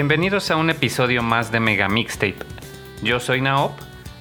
Bienvenidos 0.00 0.52
a 0.52 0.56
un 0.56 0.70
episodio 0.70 1.24
más 1.24 1.50
de 1.50 1.58
Mega 1.58 1.88
Mixtape. 1.88 2.38
Yo 3.02 3.18
soy 3.18 3.40
Naop 3.40 3.72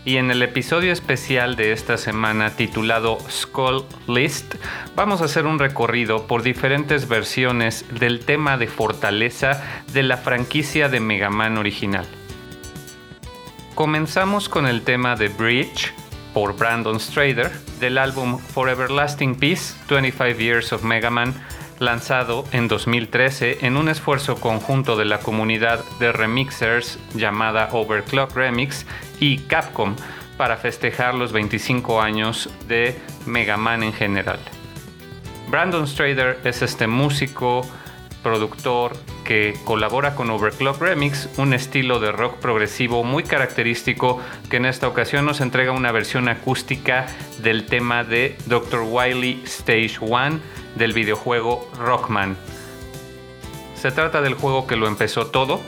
y 0.06 0.18
en 0.18 0.31
el 0.31 0.41
episodio 0.41 0.91
especial 0.91 1.56
de 1.56 1.71
esta 1.71 1.97
semana 1.97 2.50
titulado 2.50 3.19
Skull 3.29 3.85
List 4.07 4.56
vamos 4.95 5.21
a 5.21 5.25
hacer 5.25 5.45
un 5.45 5.59
recorrido 5.59 6.25
por 6.25 6.41
diferentes 6.41 7.07
versiones 7.07 7.85
del 8.00 8.25
tema 8.25 8.57
de 8.57 8.65
fortaleza 8.65 9.63
de 9.94 10.01
la 10.01 10.18
franquicia 10.18 10.89
de 10.89 11.00
Mega 11.00 11.29
Man 11.29 11.59
original. 11.59 12.07
Comenzamos 13.75 14.50
con 14.50 14.65
el 14.65 14.81
tema 14.81 15.15
de 15.15 15.27
Bridge 15.27 15.94
por 16.33 16.57
Brandon 16.57 17.00
Strader 17.00 17.51
del 17.79 18.00
álbum 18.00 18.39
For 18.39 18.68
Everlasting 18.68 19.35
Peace 19.35 19.75
25 19.88 20.39
Years 20.39 20.74
of 20.74 20.81
Mega 20.81 21.12
Man 21.12 21.35
lanzado 21.79 22.45
en 22.51 22.68
2013 22.68 23.65
en 23.65 23.77
un 23.77 23.89
esfuerzo 23.89 24.35
conjunto 24.35 24.95
de 24.95 25.06
la 25.06 25.19
comunidad 25.19 25.83
de 26.00 26.12
remixers 26.12 27.00
llamada 27.13 27.69
Overclock 27.71 28.35
Remix 28.35 28.85
y 29.19 29.39
Capcom 29.39 29.95
para 30.38 30.57
festejar 30.57 31.15
los 31.15 31.31
25 31.31 32.01
años 32.01 32.50
de 32.68 33.00
Mega 33.25 33.57
Man 33.57 33.83
en 33.83 33.94
general. 33.94 34.39
Brandon 35.50 35.88
Strader 35.88 36.39
es 36.44 36.62
este 36.62 36.88
músico, 36.88 37.62
productor 38.24 38.96
que 39.24 39.56
colabora 39.66 40.16
con 40.16 40.30
Overclock 40.30 40.81
Remix, 40.81 41.30
un 41.38 41.54
estilo 41.54 42.00
de 42.00 42.12
rock 42.12 42.36
progresivo 42.38 43.04
muy 43.04 43.24
característico 43.24 44.22
que 44.50 44.58
en 44.58 44.66
esta 44.66 44.88
ocasión 44.88 45.25
nos 45.25 45.42
entrega 45.42 45.72
una 45.72 45.92
versión 45.92 46.30
acústica 46.30 47.08
del 47.40 47.66
tema 47.66 48.04
de 48.04 48.36
Dr. 48.46 48.81
Wily 48.88 49.44
Stage 49.46 49.98
1 50.02 50.40
del 50.75 50.94
videojuego 50.94 51.69
Rockman. 51.78 52.38
Se 53.75 53.92
trata 53.92 54.22
del 54.22 54.34
juego 54.34 54.66
que 54.66 54.75
lo 54.75 54.88
empezó 54.88 55.28
todo, 55.28 55.62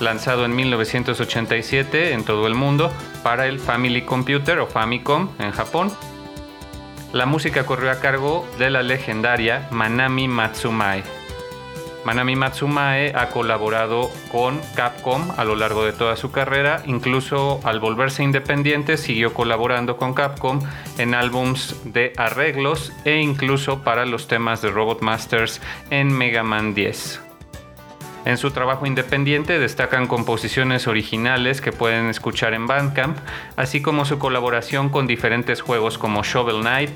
lanzado 0.00 0.44
en 0.44 0.56
1987 0.56 2.12
en 2.12 2.24
todo 2.24 2.46
el 2.46 2.54
mundo 2.54 2.90
para 3.22 3.46
el 3.46 3.58
Family 3.58 4.02
Computer 4.02 4.60
o 4.60 4.66
Famicom 4.66 5.30
en 5.38 5.50
Japón. 5.50 5.92
La 7.12 7.26
música 7.26 7.64
corrió 7.64 7.90
a 7.90 8.00
cargo 8.00 8.46
de 8.58 8.70
la 8.70 8.82
legendaria 8.82 9.66
Manami 9.70 10.28
Matsumae. 10.28 11.17
Manami 12.04 12.36
Matsumae 12.36 13.12
ha 13.14 13.28
colaborado 13.28 14.10
con 14.30 14.60
Capcom 14.74 15.30
a 15.36 15.44
lo 15.44 15.56
largo 15.56 15.84
de 15.84 15.92
toda 15.92 16.16
su 16.16 16.30
carrera, 16.30 16.82
incluso 16.86 17.60
al 17.64 17.80
volverse 17.80 18.22
independiente 18.22 18.96
siguió 18.96 19.34
colaborando 19.34 19.96
con 19.96 20.14
Capcom 20.14 20.60
en 20.96 21.14
álbums 21.14 21.76
de 21.84 22.12
arreglos 22.16 22.92
e 23.04 23.16
incluso 23.16 23.82
para 23.82 24.06
los 24.06 24.28
temas 24.28 24.62
de 24.62 24.70
Robot 24.70 25.02
Masters 25.02 25.60
en 25.90 26.16
Mega 26.16 26.42
Man 26.42 26.74
10. 26.74 27.20
En 28.24 28.36
su 28.36 28.50
trabajo 28.50 28.84
independiente 28.84 29.58
destacan 29.58 30.06
composiciones 30.06 30.86
originales 30.86 31.60
que 31.60 31.72
pueden 31.72 32.08
escuchar 32.08 32.52
en 32.52 32.66
Bandcamp, 32.66 33.16
así 33.56 33.80
como 33.80 34.04
su 34.04 34.18
colaboración 34.18 34.90
con 34.90 35.06
diferentes 35.06 35.62
juegos 35.62 35.96
como 35.96 36.22
Shovel 36.22 36.60
Knight, 36.60 36.90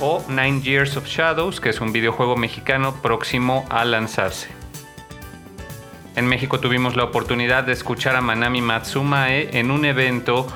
o 0.00 0.22
Nine 0.28 0.60
Years 0.62 0.96
of 0.96 1.06
Shadows, 1.06 1.60
que 1.60 1.70
es 1.70 1.80
un 1.80 1.92
videojuego 1.92 2.36
mexicano 2.36 2.94
próximo 3.02 3.64
a 3.70 3.84
lanzarse. 3.84 4.48
En 6.16 6.26
México 6.26 6.60
tuvimos 6.60 6.96
la 6.96 7.04
oportunidad 7.04 7.64
de 7.64 7.72
escuchar 7.72 8.16
a 8.16 8.20
Manami 8.20 8.62
Matsumae 8.62 9.58
en 9.58 9.70
un 9.70 9.84
evento 9.84 10.46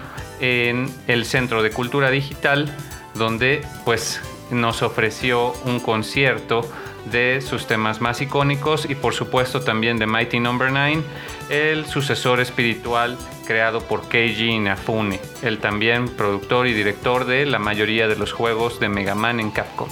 en 0.40 0.90
el 1.06 1.24
Centro 1.26 1.62
de 1.62 1.70
Cultura 1.70 2.10
Digital, 2.10 2.74
donde 3.14 3.62
pues 3.84 4.20
nos 4.50 4.82
ofreció 4.82 5.52
un 5.64 5.80
concierto 5.80 6.62
de 7.06 7.40
sus 7.40 7.66
temas 7.66 8.00
más 8.00 8.20
icónicos 8.20 8.88
y 8.88 8.94
por 8.94 9.14
supuesto 9.14 9.60
también 9.60 9.98
de 9.98 10.06
Mighty 10.06 10.40
Number 10.40 10.70
no. 10.70 10.80
9, 10.80 11.02
el 11.50 11.86
sucesor 11.86 12.40
espiritual 12.40 13.16
creado 13.46 13.80
por 13.80 14.08
Keiji 14.08 14.50
Inafune, 14.50 15.20
el 15.42 15.58
también 15.58 16.08
productor 16.08 16.66
y 16.66 16.72
director 16.72 17.24
de 17.24 17.46
la 17.46 17.58
mayoría 17.58 18.08
de 18.08 18.16
los 18.16 18.32
juegos 18.32 18.80
de 18.80 18.88
Mega 18.88 19.14
Man 19.14 19.40
en 19.40 19.50
Capcom. 19.50 19.88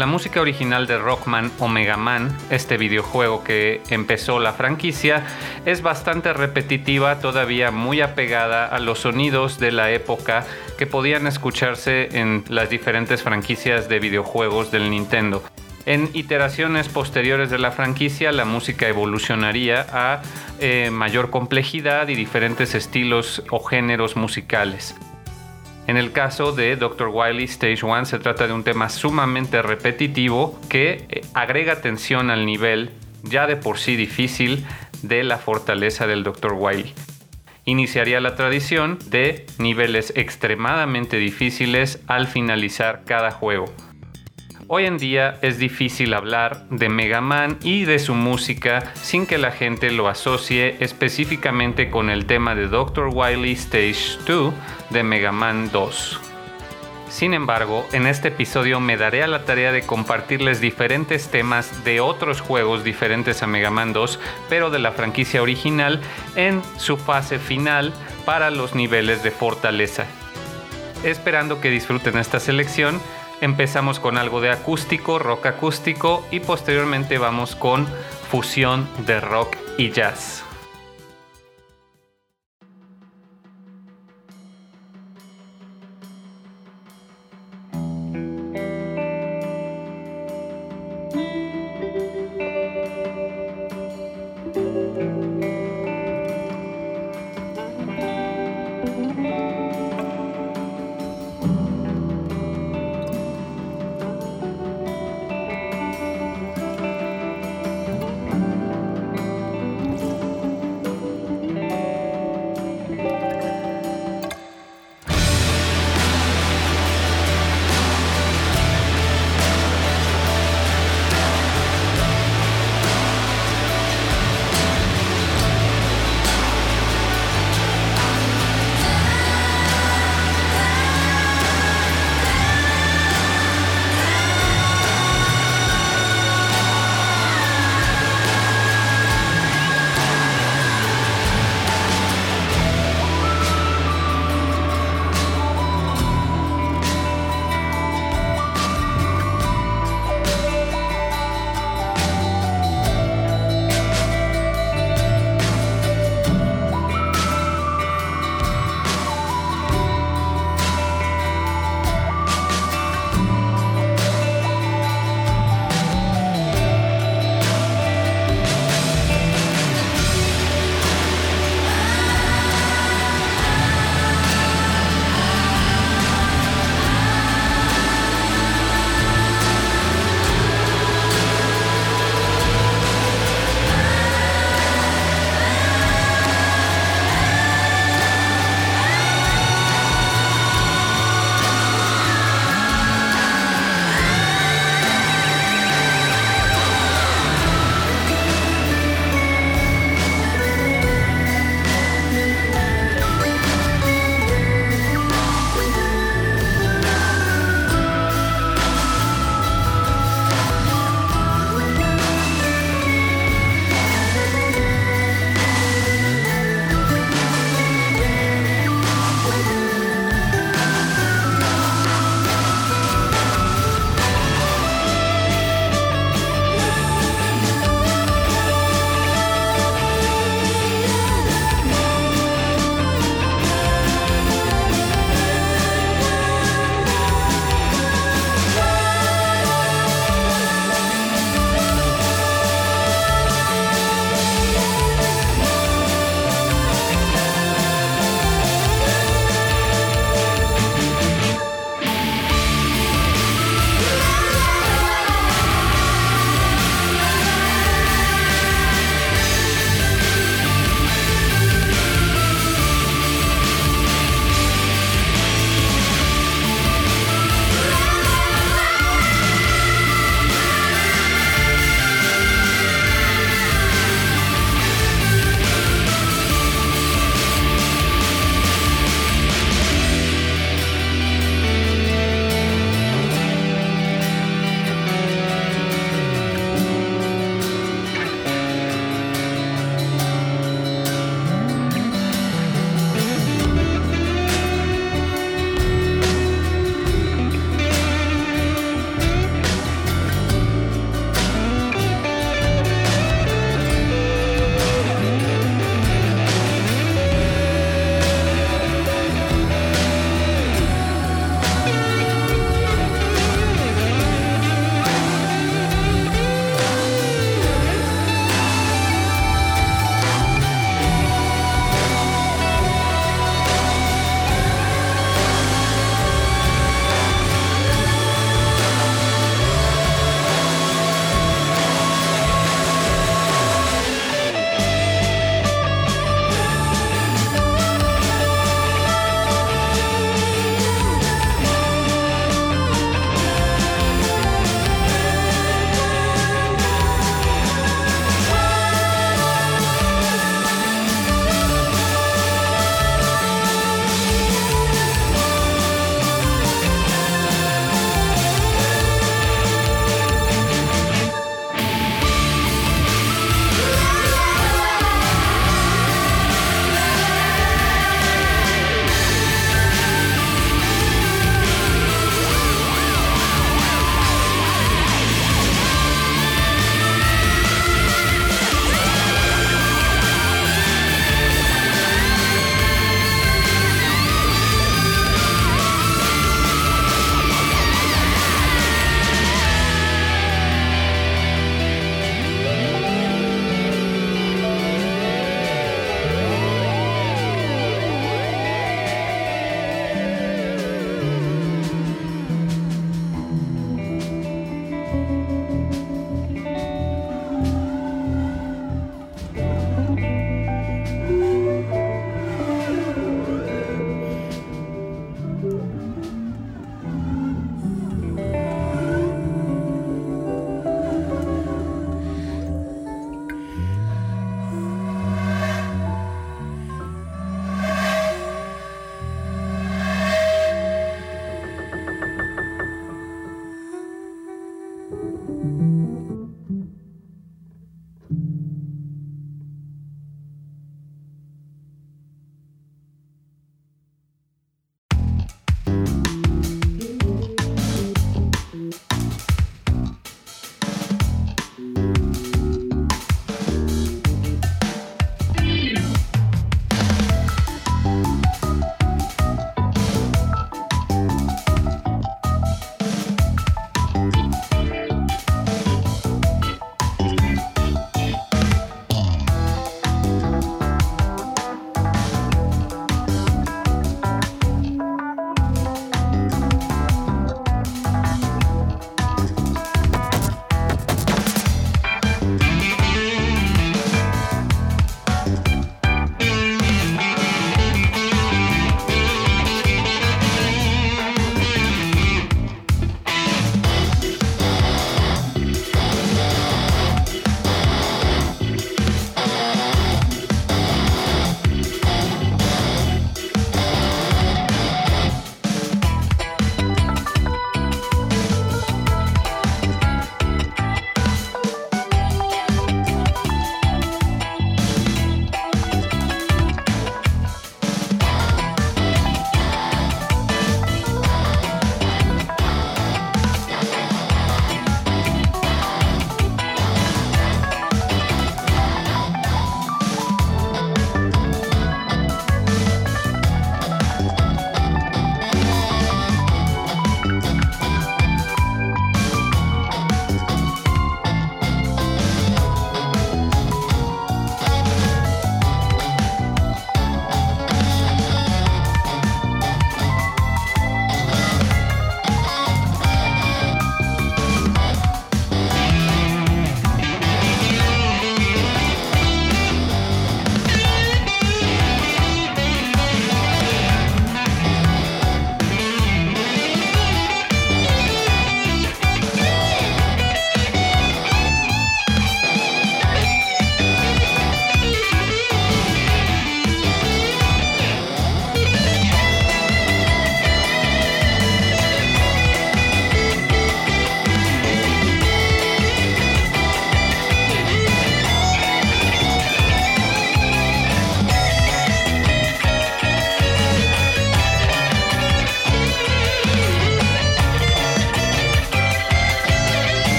La 0.00 0.06
música 0.06 0.40
original 0.40 0.86
de 0.86 0.96
Rockman 0.96 1.52
o 1.58 1.68
Mega 1.68 1.98
Man, 1.98 2.34
este 2.48 2.78
videojuego 2.78 3.44
que 3.44 3.82
empezó 3.90 4.40
la 4.40 4.54
franquicia, 4.54 5.26
es 5.66 5.82
bastante 5.82 6.32
repetitiva, 6.32 7.18
todavía 7.20 7.70
muy 7.70 8.00
apegada 8.00 8.64
a 8.64 8.78
los 8.78 9.00
sonidos 9.00 9.60
de 9.60 9.72
la 9.72 9.90
época 9.90 10.46
que 10.78 10.86
podían 10.86 11.26
escucharse 11.26 12.18
en 12.18 12.44
las 12.48 12.70
diferentes 12.70 13.22
franquicias 13.22 13.90
de 13.90 13.98
videojuegos 13.98 14.70
del 14.70 14.88
Nintendo. 14.88 15.42
En 15.84 16.08
iteraciones 16.14 16.88
posteriores 16.88 17.50
de 17.50 17.58
la 17.58 17.70
franquicia, 17.70 18.32
la 18.32 18.46
música 18.46 18.88
evolucionaría 18.88 19.86
a 19.92 20.22
eh, 20.60 20.88
mayor 20.90 21.28
complejidad 21.28 22.08
y 22.08 22.14
diferentes 22.14 22.74
estilos 22.74 23.42
o 23.50 23.62
géneros 23.62 24.16
musicales. 24.16 24.94
En 25.90 25.96
el 25.96 26.12
caso 26.12 26.52
de 26.52 26.76
Dr. 26.76 27.08
Wily 27.12 27.42
Stage 27.42 27.84
1 27.84 28.04
se 28.04 28.20
trata 28.20 28.46
de 28.46 28.52
un 28.52 28.62
tema 28.62 28.88
sumamente 28.88 29.60
repetitivo 29.60 30.56
que 30.68 31.04
eh, 31.08 31.22
agrega 31.34 31.80
tensión 31.80 32.30
al 32.30 32.46
nivel 32.46 32.92
ya 33.24 33.48
de 33.48 33.56
por 33.56 33.76
sí 33.76 33.96
difícil 33.96 34.64
de 35.02 35.24
la 35.24 35.38
fortaleza 35.38 36.06
del 36.06 36.22
Dr. 36.22 36.52
Wily. 36.52 36.94
Iniciaría 37.64 38.20
la 38.20 38.36
tradición 38.36 39.00
de 39.06 39.46
niveles 39.58 40.12
extremadamente 40.14 41.16
difíciles 41.16 42.00
al 42.06 42.28
finalizar 42.28 43.02
cada 43.04 43.32
juego. 43.32 43.64
Hoy 44.72 44.86
en 44.86 44.98
día 44.98 45.36
es 45.42 45.58
difícil 45.58 46.14
hablar 46.14 46.62
de 46.70 46.88
Mega 46.88 47.20
Man 47.20 47.58
y 47.60 47.86
de 47.86 47.98
su 47.98 48.14
música 48.14 48.92
sin 48.94 49.26
que 49.26 49.36
la 49.36 49.50
gente 49.50 49.90
lo 49.90 50.06
asocie 50.06 50.76
específicamente 50.78 51.90
con 51.90 52.08
el 52.08 52.24
tema 52.24 52.54
de 52.54 52.68
Dr. 52.68 53.08
Wily 53.12 53.50
Stage 53.54 54.20
2 54.28 54.54
de 54.90 55.02
Mega 55.02 55.32
Man 55.32 55.72
2. 55.72 56.20
Sin 57.08 57.34
embargo, 57.34 57.84
en 57.90 58.06
este 58.06 58.28
episodio 58.28 58.78
me 58.78 58.96
daré 58.96 59.24
a 59.24 59.26
la 59.26 59.44
tarea 59.44 59.72
de 59.72 59.82
compartirles 59.82 60.60
diferentes 60.60 61.32
temas 61.32 61.82
de 61.82 61.98
otros 61.98 62.40
juegos 62.40 62.84
diferentes 62.84 63.42
a 63.42 63.48
Mega 63.48 63.72
Man 63.72 63.92
2, 63.92 64.20
pero 64.48 64.70
de 64.70 64.78
la 64.78 64.92
franquicia 64.92 65.42
original 65.42 66.00
en 66.36 66.62
su 66.76 66.96
fase 66.96 67.40
final 67.40 67.92
para 68.24 68.52
los 68.52 68.76
niveles 68.76 69.24
de 69.24 69.32
fortaleza. 69.32 70.06
Esperando 71.02 71.60
que 71.60 71.70
disfruten 71.70 72.18
esta 72.18 72.38
selección 72.38 73.00
Empezamos 73.40 74.00
con 74.00 74.18
algo 74.18 74.40
de 74.40 74.50
acústico, 74.50 75.18
rock 75.18 75.46
acústico 75.46 76.26
y 76.30 76.40
posteriormente 76.40 77.18
vamos 77.18 77.56
con 77.56 77.86
fusión 78.30 78.88
de 79.06 79.20
rock 79.20 79.56
y 79.78 79.90
jazz. 79.90 80.44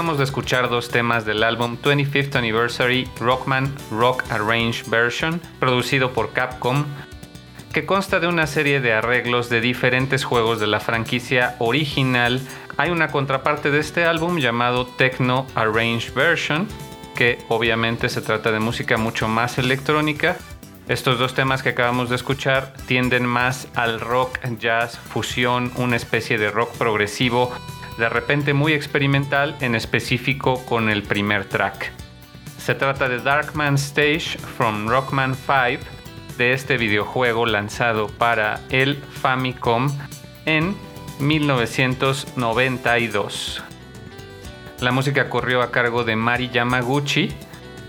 Acabamos 0.00 0.16
de 0.16 0.24
escuchar 0.24 0.70
dos 0.70 0.88
temas 0.88 1.26
del 1.26 1.42
álbum 1.42 1.76
25th 1.76 2.34
Anniversary 2.34 3.06
Rockman 3.20 3.70
Rock 3.90 4.24
Arrange 4.30 4.82
Version, 4.88 5.42
producido 5.58 6.14
por 6.14 6.32
Capcom, 6.32 6.86
que 7.74 7.84
consta 7.84 8.18
de 8.18 8.26
una 8.26 8.46
serie 8.46 8.80
de 8.80 8.94
arreglos 8.94 9.50
de 9.50 9.60
diferentes 9.60 10.24
juegos 10.24 10.58
de 10.58 10.68
la 10.68 10.80
franquicia 10.80 11.54
original. 11.58 12.40
Hay 12.78 12.88
una 12.88 13.08
contraparte 13.08 13.70
de 13.70 13.80
este 13.80 14.06
álbum 14.06 14.38
llamado 14.38 14.86
Techno 14.86 15.46
Arrange 15.54 16.10
Version, 16.12 16.66
que 17.14 17.36
obviamente 17.50 18.08
se 18.08 18.22
trata 18.22 18.52
de 18.52 18.58
música 18.58 18.96
mucho 18.96 19.28
más 19.28 19.58
electrónica. 19.58 20.38
Estos 20.88 21.18
dos 21.18 21.34
temas 21.34 21.62
que 21.62 21.68
acabamos 21.68 22.08
de 22.08 22.16
escuchar 22.16 22.72
tienden 22.86 23.26
más 23.26 23.68
al 23.74 24.00
rock, 24.00 24.38
jazz, 24.58 24.98
fusión, 24.98 25.70
una 25.76 25.96
especie 25.96 26.38
de 26.38 26.50
rock 26.50 26.74
progresivo 26.78 27.52
de 27.98 28.08
repente 28.08 28.54
muy 28.54 28.72
experimental, 28.72 29.56
en 29.60 29.74
específico 29.74 30.64
con 30.66 30.88
el 30.90 31.02
primer 31.02 31.44
track. 31.44 31.92
Se 32.58 32.74
trata 32.74 33.08
de 33.08 33.18
Darkman 33.18 33.74
Stage 33.74 34.38
from 34.56 34.88
Rockman 34.88 35.34
5, 35.34 35.82
de 36.36 36.52
este 36.52 36.76
videojuego 36.78 37.46
lanzado 37.46 38.06
para 38.06 38.60
el 38.70 38.96
Famicom 38.96 39.90
en 40.46 40.76
1992. 41.18 43.62
La 44.80 44.92
música 44.92 45.28
corrió 45.28 45.60
a 45.60 45.70
cargo 45.70 46.04
de 46.04 46.16
Mari 46.16 46.48
Yamaguchi, 46.48 47.28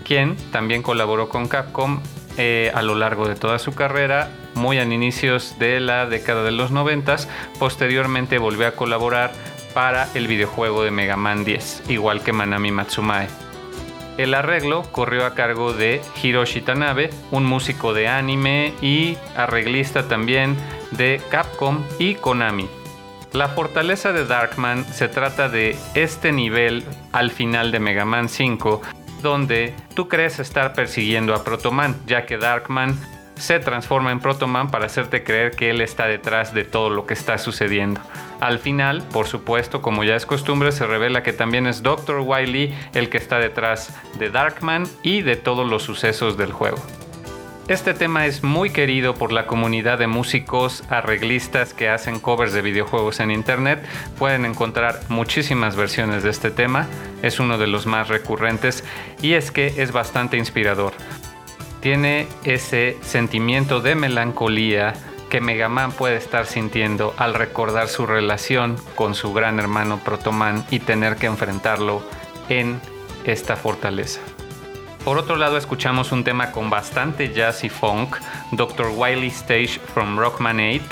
quien 0.04 0.36
también 0.50 0.82
colaboró 0.82 1.30
con 1.30 1.48
Capcom 1.48 2.02
eh, 2.36 2.70
a 2.74 2.82
lo 2.82 2.94
largo 2.94 3.26
de 3.26 3.34
toda 3.34 3.58
su 3.58 3.74
carrera, 3.74 4.30
muy 4.54 4.78
a 4.78 4.84
inicios 4.84 5.58
de 5.58 5.80
la 5.80 6.06
década 6.06 6.42
de 6.42 6.52
los 6.52 6.70
90. 6.70 7.16
Posteriormente 7.58 8.38
volvió 8.38 8.66
a 8.66 8.72
colaborar 8.72 9.32
para 9.74 10.08
el 10.14 10.26
videojuego 10.26 10.84
de 10.84 10.90
Mega 10.90 11.16
Man 11.16 11.44
10, 11.44 11.84
igual 11.88 12.22
que 12.22 12.32
Manami 12.32 12.70
Matsumae. 12.70 13.28
El 14.18 14.34
arreglo 14.34 14.82
corrió 14.92 15.24
a 15.24 15.34
cargo 15.34 15.72
de 15.72 16.02
Hiroshi 16.22 16.60
Tanabe, 16.60 17.10
un 17.30 17.44
músico 17.44 17.94
de 17.94 18.08
anime 18.08 18.74
y 18.82 19.16
arreglista 19.34 20.06
también 20.06 20.56
de 20.90 21.20
Capcom 21.30 21.82
y 21.98 22.14
Konami. 22.16 22.68
La 23.32 23.48
fortaleza 23.48 24.12
de 24.12 24.26
Darkman 24.26 24.84
se 24.84 25.08
trata 25.08 25.48
de 25.48 25.78
este 25.94 26.32
nivel 26.32 26.84
al 27.12 27.30
final 27.30 27.72
de 27.72 27.80
Mega 27.80 28.04
Man 28.04 28.28
5, 28.28 28.82
donde 29.22 29.74
tú 29.94 30.08
crees 30.08 30.38
estar 30.38 30.74
persiguiendo 30.74 31.34
a 31.34 31.42
Protoman, 31.42 31.96
ya 32.06 32.26
que 32.26 32.36
Darkman 32.36 32.98
se 33.42 33.58
transforma 33.58 34.12
en 34.12 34.20
Protoman 34.20 34.70
para 34.70 34.86
hacerte 34.86 35.24
creer 35.24 35.50
que 35.50 35.70
él 35.70 35.80
está 35.80 36.06
detrás 36.06 36.54
de 36.54 36.62
todo 36.62 36.90
lo 36.90 37.06
que 37.06 37.14
está 37.14 37.38
sucediendo. 37.38 38.00
Al 38.38 38.60
final, 38.60 39.02
por 39.12 39.26
supuesto, 39.26 39.82
como 39.82 40.04
ya 40.04 40.14
es 40.14 40.26
costumbre, 40.26 40.70
se 40.70 40.86
revela 40.86 41.24
que 41.24 41.32
también 41.32 41.66
es 41.66 41.82
Dr. 41.82 42.20
Wily 42.20 42.72
el 42.94 43.08
que 43.08 43.18
está 43.18 43.40
detrás 43.40 43.96
de 44.16 44.30
Darkman 44.30 44.86
y 45.02 45.22
de 45.22 45.34
todos 45.34 45.68
los 45.68 45.82
sucesos 45.82 46.36
del 46.36 46.52
juego. 46.52 46.78
Este 47.66 47.94
tema 47.94 48.26
es 48.26 48.44
muy 48.44 48.70
querido 48.70 49.16
por 49.16 49.32
la 49.32 49.46
comunidad 49.46 49.98
de 49.98 50.06
músicos 50.06 50.84
arreglistas 50.88 51.74
que 51.74 51.88
hacen 51.88 52.20
covers 52.20 52.52
de 52.52 52.62
videojuegos 52.62 53.18
en 53.18 53.32
internet. 53.32 53.84
Pueden 54.18 54.44
encontrar 54.44 55.00
muchísimas 55.08 55.74
versiones 55.74 56.22
de 56.22 56.30
este 56.30 56.52
tema, 56.52 56.86
es 57.22 57.40
uno 57.40 57.58
de 57.58 57.66
los 57.66 57.86
más 57.86 58.06
recurrentes 58.06 58.84
y 59.20 59.32
es 59.32 59.50
que 59.50 59.82
es 59.82 59.90
bastante 59.90 60.36
inspirador 60.36 60.92
tiene 61.82 62.28
ese 62.44 62.96
sentimiento 63.02 63.80
de 63.80 63.96
melancolía 63.96 64.94
que 65.28 65.40
Mega 65.40 65.68
Man 65.68 65.92
puede 65.92 66.16
estar 66.16 66.46
sintiendo 66.46 67.12
al 67.18 67.34
recordar 67.34 67.88
su 67.88 68.06
relación 68.06 68.76
con 68.94 69.14
su 69.14 69.32
gran 69.32 69.58
hermano 69.58 69.98
Protoman 69.98 70.64
y 70.70 70.78
tener 70.78 71.16
que 71.16 71.26
enfrentarlo 71.26 72.02
en 72.48 72.80
esta 73.24 73.56
fortaleza. 73.56 74.20
Por 75.04 75.18
otro 75.18 75.34
lado, 75.36 75.56
escuchamos 75.56 76.12
un 76.12 76.22
tema 76.22 76.52
con 76.52 76.70
bastante 76.70 77.32
jazz 77.32 77.64
y 77.64 77.68
funk, 77.68 78.16
Dr. 78.52 78.92
Wily 78.94 79.26
Stage 79.28 79.80
from 79.92 80.16
Rockman 80.16 80.60
8, 80.60 80.82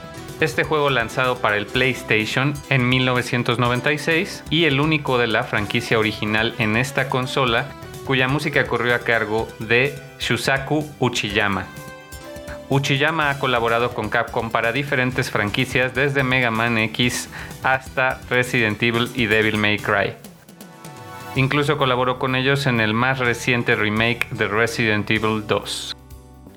este 0.40 0.64
juego 0.64 0.90
lanzado 0.90 1.37
para 1.37 1.57
el 1.57 1.66
PlayStation 1.66 2.55
en 2.68 2.88
1996 2.88 4.42
y 4.50 4.64
el 4.64 4.81
único 4.81 5.18
de 5.18 5.29
la 5.29 5.44
franquicia 5.44 5.98
original 5.98 6.55
en 6.59 6.76
esta 6.76 7.09
consola 7.09 7.66
cuya 8.04 8.28
música 8.28 8.66
corrió 8.66 8.94
a 8.94 9.00
cargo 9.00 9.48
de 9.58 9.98
Shusaku 10.18 10.88
Uchiyama. 10.98 11.66
Uchiyama 12.68 13.30
ha 13.30 13.38
colaborado 13.38 13.94
con 13.94 14.08
Capcom 14.08 14.50
para 14.50 14.72
diferentes 14.72 15.30
franquicias 15.30 15.92
desde 15.94 16.22
Mega 16.22 16.52
Man 16.52 16.78
X 16.78 17.28
hasta 17.64 18.20
Resident 18.30 18.80
Evil 18.82 19.10
y 19.14 19.26
Devil 19.26 19.56
May 19.56 19.78
Cry. 19.78 20.14
Incluso 21.34 21.78
colaboró 21.78 22.18
con 22.18 22.36
ellos 22.36 22.66
en 22.66 22.80
el 22.80 22.94
más 22.94 23.18
reciente 23.18 23.74
remake 23.74 24.28
de 24.30 24.46
Resident 24.48 25.10
Evil 25.10 25.46
2. 25.46 25.96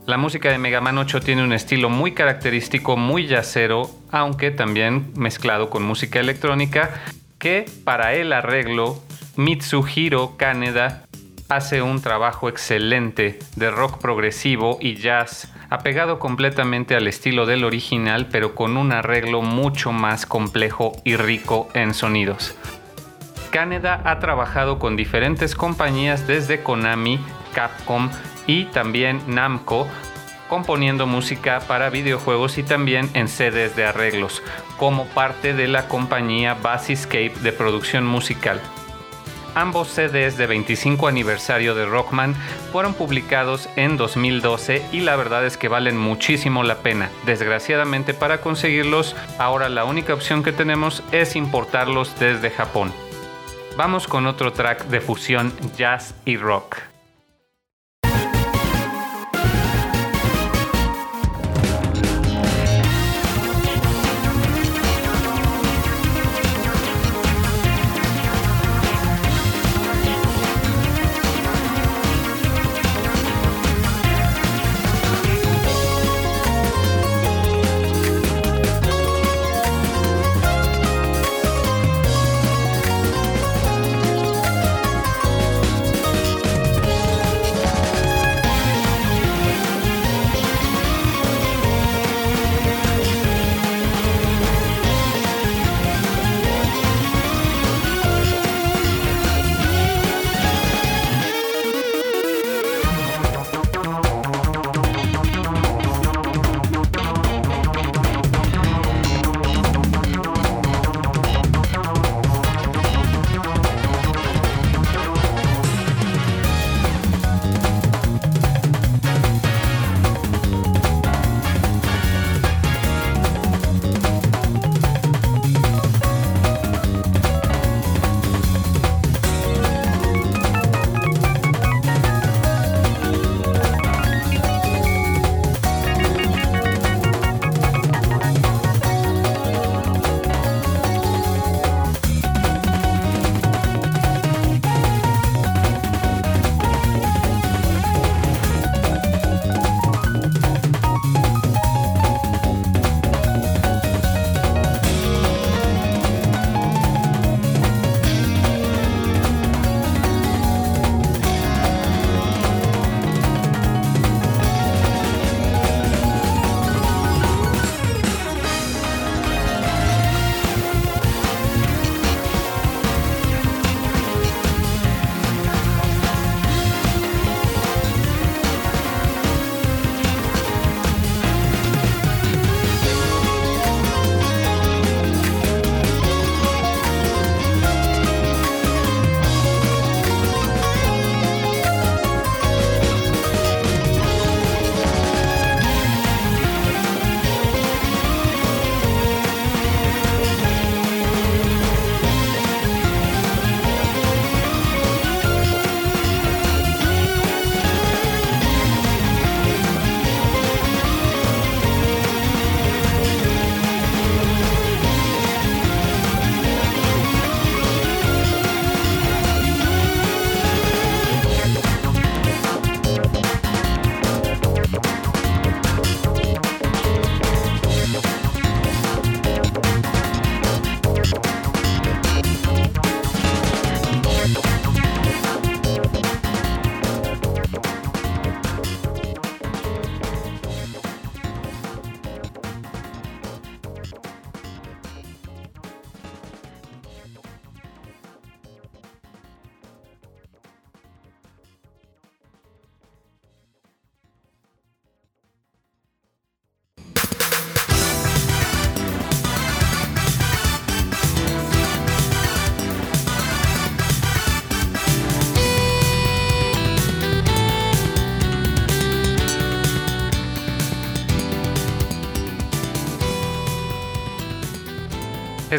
La 0.06 0.17
música 0.17 0.51
de 0.51 0.58
Mega 0.58 0.82
Man 0.82 0.97
8 0.97 1.21
tiene 1.21 1.43
un 1.43 1.53
estilo 1.53 1.89
muy 1.89 2.12
característico, 2.12 2.97
muy 2.97 3.25
yacero, 3.25 3.89
aunque 4.12 4.51
también 4.51 5.13
mezclado 5.15 5.69
con 5.69 5.82
música 5.84 6.19
electrónica, 6.19 6.91
que 7.39 7.65
para 7.84 8.13
el 8.13 8.34
arreglo 8.34 9.01
Mitsuhiro 9.36 10.36
Kaneda 10.38 11.06
hace 11.56 11.82
un 11.82 12.02
trabajo 12.02 12.50
excelente 12.50 13.39
de 13.56 13.72
rock 13.72 14.00
progresivo 14.00 14.78
y 14.82 14.96
jazz, 14.96 15.54
apegado 15.70 16.20
completamente 16.20 16.96
al 16.96 17.08
estilo 17.08 17.46
del 17.46 17.63
original, 17.63 18.28
pero 18.32 18.56
con 18.56 18.78
un 18.78 18.92
arreglo 18.92 19.42
mucho 19.42 19.92
más 19.92 20.26
complejo 20.26 20.94
y 21.04 21.16
rico 21.16 21.70
en 21.74 21.94
sonidos. 21.94 22.56
Canada 23.52 24.02
ha 24.06 24.20
trabajado 24.20 24.80
con 24.80 24.96
diferentes 24.96 25.56
compañías 25.56 26.26
desde 26.26 26.63
Konami, 26.63 27.20
Capcom 27.54 28.10
y 28.48 28.66
también 28.66 29.22
Namco, 29.28 29.88
componiendo 30.50 31.06
música 31.06 31.60
para 31.68 31.89
videojuegos 31.89 32.58
y 32.58 32.63
también 32.63 33.10
en 33.13 33.28
sedes 33.28 33.76
de 33.76 33.86
arreglos, 33.86 34.42
como 34.78 35.06
parte 35.06 35.54
de 35.54 35.68
la 35.68 35.88
compañía 35.88 36.56
Basiscape 36.56 37.34
de 37.42 37.52
producción 37.52 38.06
musical. 38.06 38.60
Ambos 39.56 39.89
CDs 39.89 40.38
de 40.38 40.48
25 40.48 41.08
aniversario 41.08 41.76
de 41.76 41.86
Rockman 41.86 42.36
fueron 42.72 42.94
publicados 42.94 43.70
en 43.76 43.98
2012 43.98 44.84
y 44.92 45.02
la 45.02 45.16
verdad 45.16 45.46
es 45.46 45.58
que 45.58 45.68
valen 45.68 45.98
muchísimo 45.98 46.63
la 46.63 46.78
pena. 46.78 47.10
Desgraciadamente 47.26 48.13
para 48.13 48.42
conseguirlos, 48.42 49.16
ahora 49.38 49.70
la 49.70 49.86
única 49.86 50.13
opción 50.13 50.44
que 50.44 50.52
tenemos 50.52 51.04
es 51.12 51.36
importarlos 51.36 52.20
desde 52.20 52.50
Japón. 52.50 52.92
Vamos 53.78 54.08
con 54.08 54.28
otro 54.28 54.54
track 54.54 54.86
de 54.86 55.02
fusión 55.02 55.52
jazz 55.76 56.16
y 56.26 56.38
rock. 56.38 56.92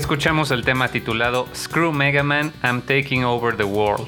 Escuchamos 0.04 0.50
el 0.50 0.66
tema 0.66 0.88
titulado 0.88 1.48
Screw 1.54 1.90
Mega 1.90 2.22
Man, 2.22 2.52
I'm 2.62 2.82
Taking 2.82 3.24
Over 3.24 3.56
the 3.56 3.64
World, 3.64 4.06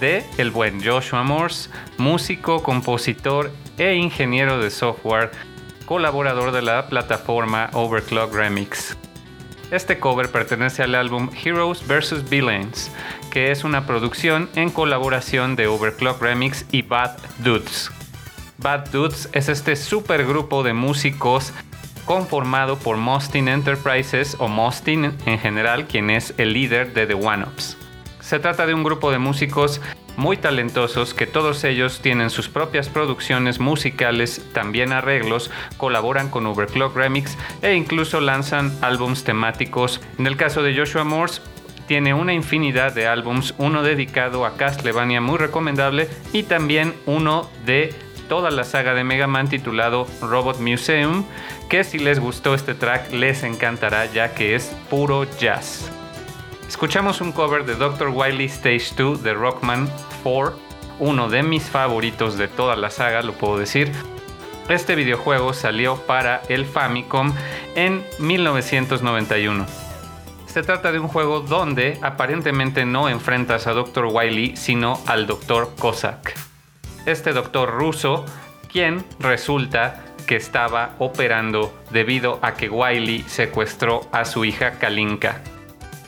de 0.00 0.24
el 0.38 0.50
buen 0.50 0.84
Joshua 0.84 1.22
Morse, 1.22 1.70
músico, 1.98 2.64
compositor 2.64 3.52
e 3.78 3.94
ingeniero 3.94 4.58
de 4.58 4.70
software, 4.70 5.30
colaborador 5.86 6.50
de 6.50 6.62
la 6.62 6.88
plataforma 6.88 7.70
Overclock 7.74 8.34
Remix. 8.34 8.96
Este 9.70 10.00
cover 10.00 10.32
pertenece 10.32 10.82
al 10.82 10.96
álbum 10.96 11.30
Heroes 11.44 11.86
vs. 11.86 12.28
Villains, 12.28 12.90
que 13.30 13.52
es 13.52 13.62
una 13.62 13.86
producción 13.86 14.50
en 14.56 14.68
colaboración 14.70 15.54
de 15.54 15.68
Overclock 15.68 16.20
Remix 16.20 16.66
y 16.72 16.82
Bad 16.82 17.16
Dudes. 17.38 17.92
Bad 18.58 18.88
Dudes 18.90 19.28
es 19.32 19.48
este 19.48 19.76
supergrupo 19.76 20.64
de 20.64 20.72
músicos 20.72 21.52
conformado 22.10 22.76
por 22.76 22.96
Mostin 22.96 23.46
Enterprises 23.46 24.34
o 24.40 24.48
Mostin 24.48 25.12
en 25.26 25.38
general, 25.38 25.86
quien 25.86 26.10
es 26.10 26.34
el 26.38 26.54
líder 26.54 26.92
de 26.92 27.06
The 27.06 27.14
One 27.14 27.44
Ups. 27.44 27.76
Se 28.18 28.40
trata 28.40 28.66
de 28.66 28.74
un 28.74 28.82
grupo 28.82 29.12
de 29.12 29.20
músicos 29.20 29.80
muy 30.16 30.36
talentosos 30.36 31.14
que 31.14 31.28
todos 31.28 31.62
ellos 31.62 32.00
tienen 32.02 32.30
sus 32.30 32.48
propias 32.48 32.88
producciones 32.88 33.60
musicales, 33.60 34.44
también 34.52 34.92
arreglos, 34.92 35.52
colaboran 35.76 36.30
con 36.30 36.46
Overclock 36.46 36.96
Remix 36.96 37.38
e 37.62 37.74
incluso 37.74 38.20
lanzan 38.20 38.76
álbums 38.80 39.22
temáticos. 39.22 40.00
En 40.18 40.26
el 40.26 40.36
caso 40.36 40.64
de 40.64 40.76
Joshua 40.76 41.04
Morse, 41.04 41.40
tiene 41.86 42.12
una 42.12 42.34
infinidad 42.34 42.92
de 42.92 43.06
álbums, 43.06 43.54
uno 43.56 43.84
dedicado 43.84 44.46
a 44.46 44.56
Castlevania 44.56 45.20
muy 45.20 45.38
recomendable 45.38 46.08
y 46.32 46.42
también 46.42 46.92
uno 47.06 47.48
de 47.64 47.94
toda 48.30 48.52
la 48.52 48.62
saga 48.62 48.94
de 48.94 49.02
Mega 49.02 49.26
Man 49.26 49.48
titulado 49.48 50.06
Robot 50.20 50.60
Museum, 50.60 51.24
que 51.70 51.84
si 51.84 51.98
les 51.98 52.18
gustó 52.18 52.52
este 52.54 52.74
track 52.74 53.12
les 53.12 53.44
encantará 53.44 54.04
ya 54.04 54.34
que 54.34 54.54
es 54.54 54.76
puro 54.90 55.24
jazz. 55.38 55.90
Escuchamos 56.68 57.20
un 57.20 57.32
cover 57.32 57.64
de 57.64 57.76
Dr. 57.76 58.08
Wily 58.08 58.44
Stage 58.46 58.90
2 58.96 59.22
de 59.22 59.32
Rockman 59.32 59.88
4, 60.22 60.58
uno 60.98 61.30
de 61.30 61.42
mis 61.42 61.62
favoritos 61.62 62.36
de 62.36 62.48
toda 62.48 62.76
la 62.76 62.90
saga, 62.90 63.22
lo 63.22 63.32
puedo 63.32 63.56
decir. 63.56 63.92
Este 64.68 64.96
videojuego 64.96 65.52
salió 65.52 65.96
para 66.06 66.42
el 66.48 66.66
Famicom 66.66 67.32
en 67.74 68.04
1991. 68.18 69.64
Se 70.46 70.62
trata 70.62 70.90
de 70.92 70.98
un 70.98 71.08
juego 71.08 71.40
donde 71.40 71.98
aparentemente 72.02 72.84
no 72.84 73.08
enfrentas 73.08 73.66
a 73.66 73.72
Dr. 73.72 74.08
Wily, 74.12 74.56
sino 74.56 75.00
al 75.06 75.26
Dr. 75.26 75.70
Cossack 75.78 76.50
este 77.06 77.32
doctor 77.32 77.70
ruso, 77.70 78.24
quien 78.70 79.04
resulta 79.18 80.04
que 80.26 80.36
estaba 80.36 80.94
operando 80.98 81.74
debido 81.90 82.38
a 82.42 82.54
que 82.54 82.68
Wiley 82.68 83.22
secuestró 83.26 84.08
a 84.12 84.24
su 84.24 84.44
hija 84.44 84.72
Kalinka. 84.72 85.40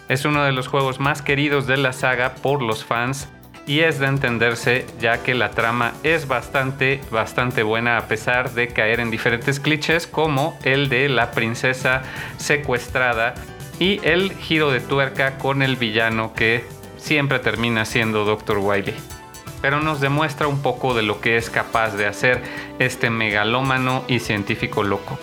Es 0.09 0.25
uno 0.25 0.45
de 0.45 0.53
los 0.53 0.69
juegos 0.69 1.01
más 1.01 1.23
queridos 1.23 1.67
de 1.67 1.77
la 1.77 1.93
saga 1.93 2.35
por 2.35 2.63
los 2.63 2.85
fans 2.85 3.29
y 3.67 3.81
es 3.81 3.99
de 3.99 4.07
entenderse 4.07 4.87
ya 5.01 5.23
que 5.23 5.35
la 5.35 5.51
trama 5.51 5.93
es 6.03 6.27
bastante, 6.27 7.01
bastante 7.11 7.63
buena 7.63 7.97
a 7.97 8.09
pesar 8.09 8.53
de 8.53 8.69
caer 8.69 9.01
en 9.01 9.11
diferentes 9.11 9.61
clichés 9.61 10.07
como 10.07 10.59
el 10.65 10.89
de 10.89 11.09
la 11.09 11.31
princesa 11.31 12.03
secuestrada 12.39 13.35
y 13.79 14.01
el 14.03 14.33
giro 14.33 14.71
de 14.71 14.81
tuerca 14.81 15.39
con 15.39 15.63
el 15.63 15.77
villano 15.77 16.35
que 16.35 16.65
siempre 16.97 17.39
termina 17.39 17.85
siendo 17.85 18.25
Dr. 18.25 18.59
Wiley 18.59 19.22
pero 19.63 19.81
nos 19.81 20.01
demuestra 20.01 20.49
un 20.49 20.61
poco 20.61 20.93
de 20.93 21.03
lo 21.03 21.21
que 21.21 21.37
es 21.37 21.49
capaz 21.49 21.97
de 21.97 22.07
hacer 22.07 22.43
este 22.79 23.09
megalómano 23.09 24.05
y 24.09 24.19
científico 24.19 24.83
loco. 24.83 25.19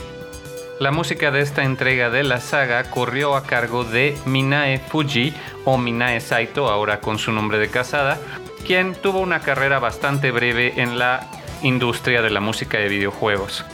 La 0.79 0.91
música 0.91 1.29
de 1.29 1.41
esta 1.41 1.65
entrega 1.65 2.09
de 2.09 2.23
la 2.23 2.39
saga 2.39 2.89
corrió 2.89 3.35
a 3.35 3.43
cargo 3.43 3.83
de 3.83 4.17
Minae 4.25 4.79
Fuji 4.79 5.33
o 5.65 5.77
Minae 5.77 6.21
Saito, 6.21 6.69
ahora 6.69 7.01
con 7.01 7.19
su 7.19 7.33
nombre 7.33 7.59
de 7.59 7.67
casada, 7.67 8.17
quien 8.65 8.95
tuvo 8.95 9.19
una 9.19 9.41
carrera 9.41 9.79
bastante 9.79 10.31
breve 10.31 10.81
en 10.81 10.97
la 10.97 11.27
industria 11.63 12.21
de 12.21 12.29
la 12.29 12.39
música 12.39 12.77
de 12.77 12.87
videojuegos. 12.87 13.65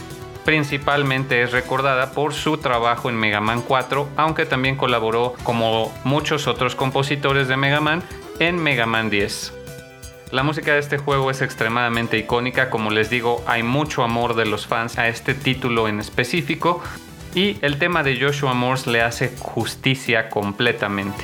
Principalmente 0.45 1.43
es 1.43 1.51
recordada 1.51 2.12
por 2.12 2.34
su 2.34 2.58
trabajo 2.58 3.10
en 3.10 3.17
Mega 3.17 3.39
Man 3.39 3.62
4, 3.62 4.10
aunque 4.15 4.47
también 4.47 4.75
colaboró 4.75 5.34
como 5.43 5.93
muchos 6.04 6.47
otros 6.47 6.75
compositores 6.75 7.47
de 7.47 7.58
Mega 7.58 7.82
Man 7.82 8.01
en 8.39 8.62
Mega 8.62 8.88
Man 8.88 9.12
10. 9.12 9.54
La 10.31 10.43
música 10.43 10.73
de 10.73 10.79
este 10.79 10.97
juego 10.97 11.29
es 11.29 11.41
extremadamente 11.41 12.17
icónica, 12.17 12.69
como 12.69 12.89
les 12.89 13.09
digo, 13.09 13.43
hay 13.47 13.63
mucho 13.63 14.03
amor 14.03 14.35
de 14.35 14.45
los 14.45 14.65
fans 14.65 14.97
a 14.97 15.07
este 15.07 15.33
título 15.33 15.88
en 15.88 15.99
específico 15.99 16.81
y 17.35 17.57
el 17.61 17.77
tema 17.77 18.01
de 18.01 18.19
Joshua 18.19 18.53
Morse 18.53 18.89
le 18.89 19.01
hace 19.01 19.31
justicia 19.38 20.29
completamente. 20.29 21.23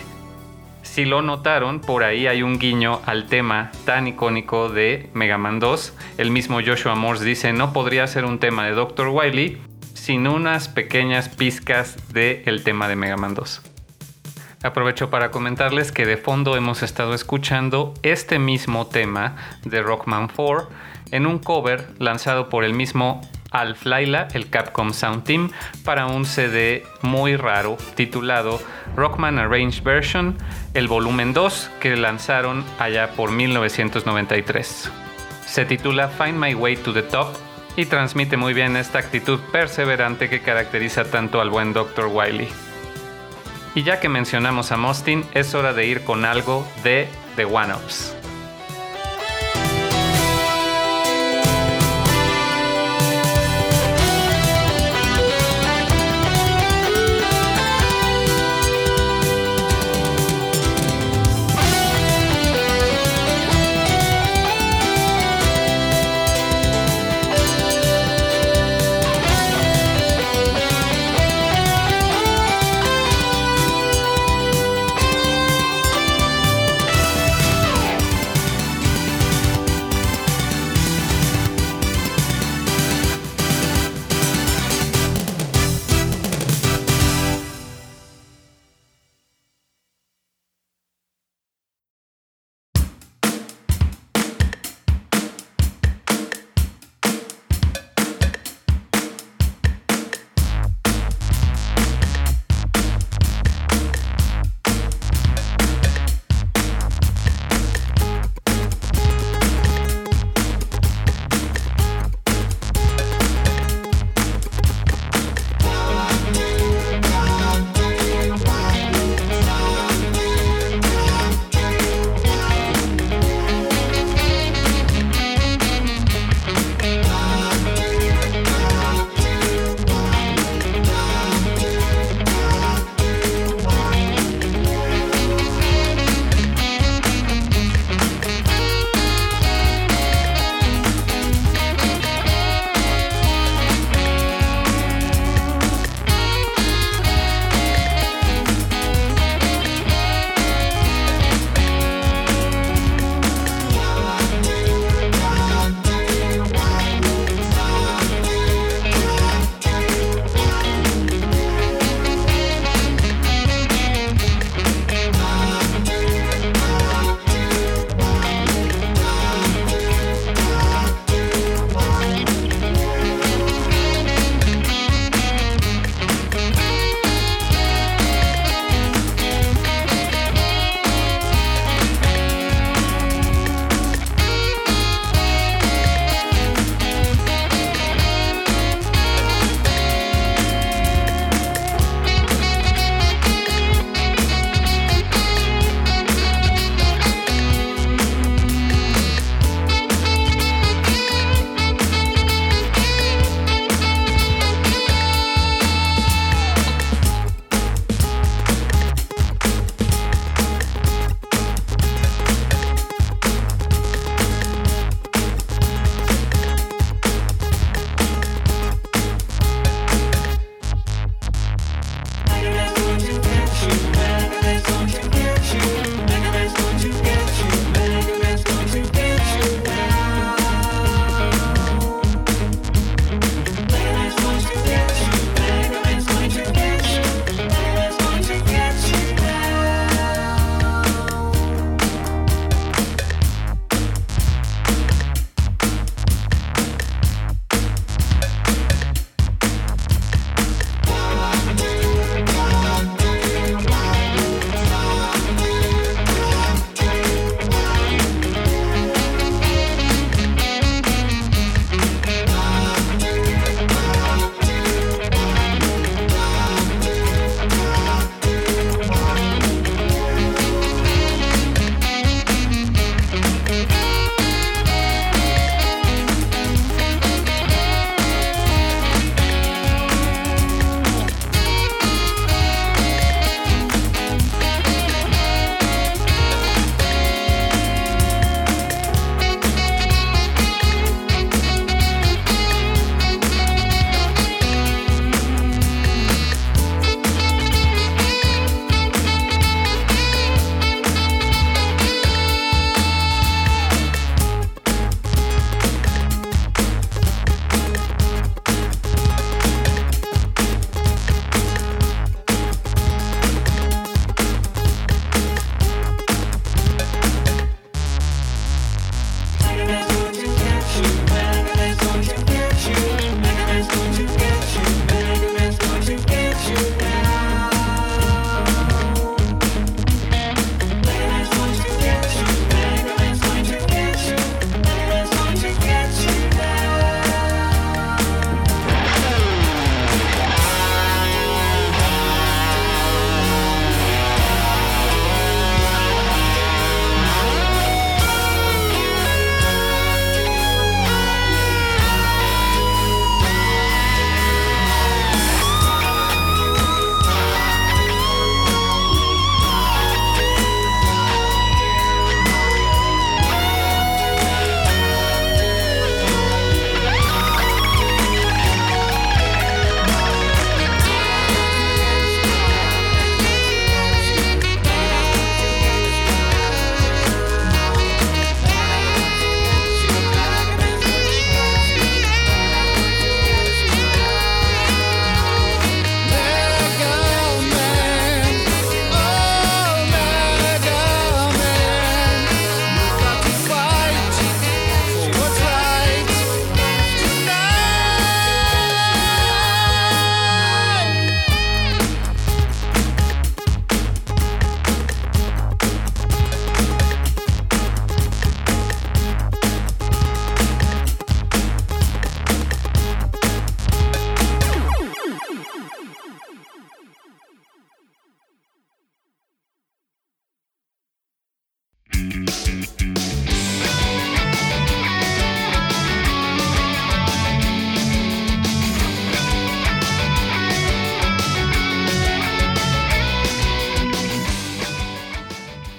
Si 0.84 1.06
lo 1.06 1.22
notaron, 1.22 1.80
por 1.80 2.04
ahí 2.04 2.28
hay 2.28 2.44
un 2.44 2.60
guiño 2.60 3.02
al 3.06 3.28
tema 3.28 3.72
tan 3.86 4.08
icónico 4.08 4.70
de 4.70 5.10
Mega 5.14 5.38
Man 5.38 5.60
2. 5.60 5.94
El 6.18 6.32
mismo 6.32 6.60
Joshua 6.66 6.96
Morse 6.96 7.24
dice, 7.24 7.54
no 7.54 7.72
podría 7.72 8.06
ser 8.08 8.26
un 8.26 8.40
tema 8.40 8.66
de 8.66 8.74
Dr. 8.74 9.08
Wily 9.08 9.58
sin 9.94 10.28
unas 10.28 10.68
pequeñas 10.68 11.30
pizcas 11.30 11.96
del 12.12 12.64
tema 12.64 12.88
de 12.88 12.98
Mega 12.98 13.16
Man 13.16 13.36
2. 13.36 13.71
Aprovecho 14.64 15.10
para 15.10 15.32
comentarles 15.32 15.92
que 15.92 16.06
de 16.06 16.18
fondo 16.18 16.56
hemos 16.56 16.84
estado 16.84 17.16
escuchando 17.16 17.96
este 18.04 18.38
mismo 18.38 18.86
tema 18.86 19.36
de 19.64 19.82
Rockman 19.82 20.28
4 20.28 20.70
en 21.12 21.26
un 21.26 21.40
cover 21.40 21.88
lanzado 21.98 22.48
por 22.48 22.64
el 22.64 22.74
mismo 22.74 23.22
Alf 23.50 23.86
Laila, 23.86 24.28
el 24.34 24.50
Capcom 24.50 24.94
Sound 24.94 25.24
Team, 25.24 25.50
para 25.84 26.06
un 26.06 26.26
CD 26.26 26.84
muy 27.02 27.36
raro 27.36 27.76
titulado 27.96 28.62
Rockman 28.96 29.40
Arranged 29.40 29.84
Version, 29.84 30.38
el 30.76 30.88
volumen 30.88 31.34
2 31.34 31.72
que 31.80 31.96
lanzaron 31.96 32.64
allá 32.78 33.12
por 33.12 33.32
1993. 33.32 34.92
Se 35.46 35.66
titula 35.66 36.08
Find 36.08 36.38
My 36.38 36.54
Way 36.54 36.78
to 36.78 36.94
the 36.94 37.02
Top 37.02 37.36
y 37.76 37.86
transmite 37.86 38.38
muy 38.38 38.54
bien 38.54 38.78
esta 38.78 39.00
actitud 39.00 39.40
perseverante 39.52 40.30
que 40.30 40.42
caracteriza 40.42 41.04
tanto 41.06 41.42
al 41.42 41.50
buen 41.50 41.74
Dr. 41.74 42.06
Wiley. 42.06 42.71
Y 43.74 43.84
ya 43.84 44.00
que 44.00 44.10
mencionamos 44.10 44.72
a 44.72 44.78
Mostin, 44.78 45.24
es 45.34 45.54
hora 45.56 45.74
de 45.74 45.86
ir 45.86 46.04
con 46.04 46.26
algo 46.26 46.68
de 46.84 47.08
The 47.36 47.46
One-Ups. 47.46 48.21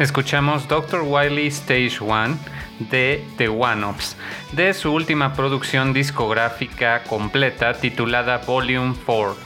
Escuchamos 0.02 0.68
Dr. 0.68 1.02
Wiley 1.02 1.46
Stage 1.46 1.98
1 2.00 2.38
de 2.90 3.24
The 3.36 3.48
One-Ups, 3.48 4.16
de 4.52 4.74
su 4.74 4.92
última 4.92 5.34
producción 5.34 5.92
discográfica 5.92 7.04
completa 7.04 7.74
titulada 7.74 8.38
Volume 8.38 8.94
4. 9.06 9.36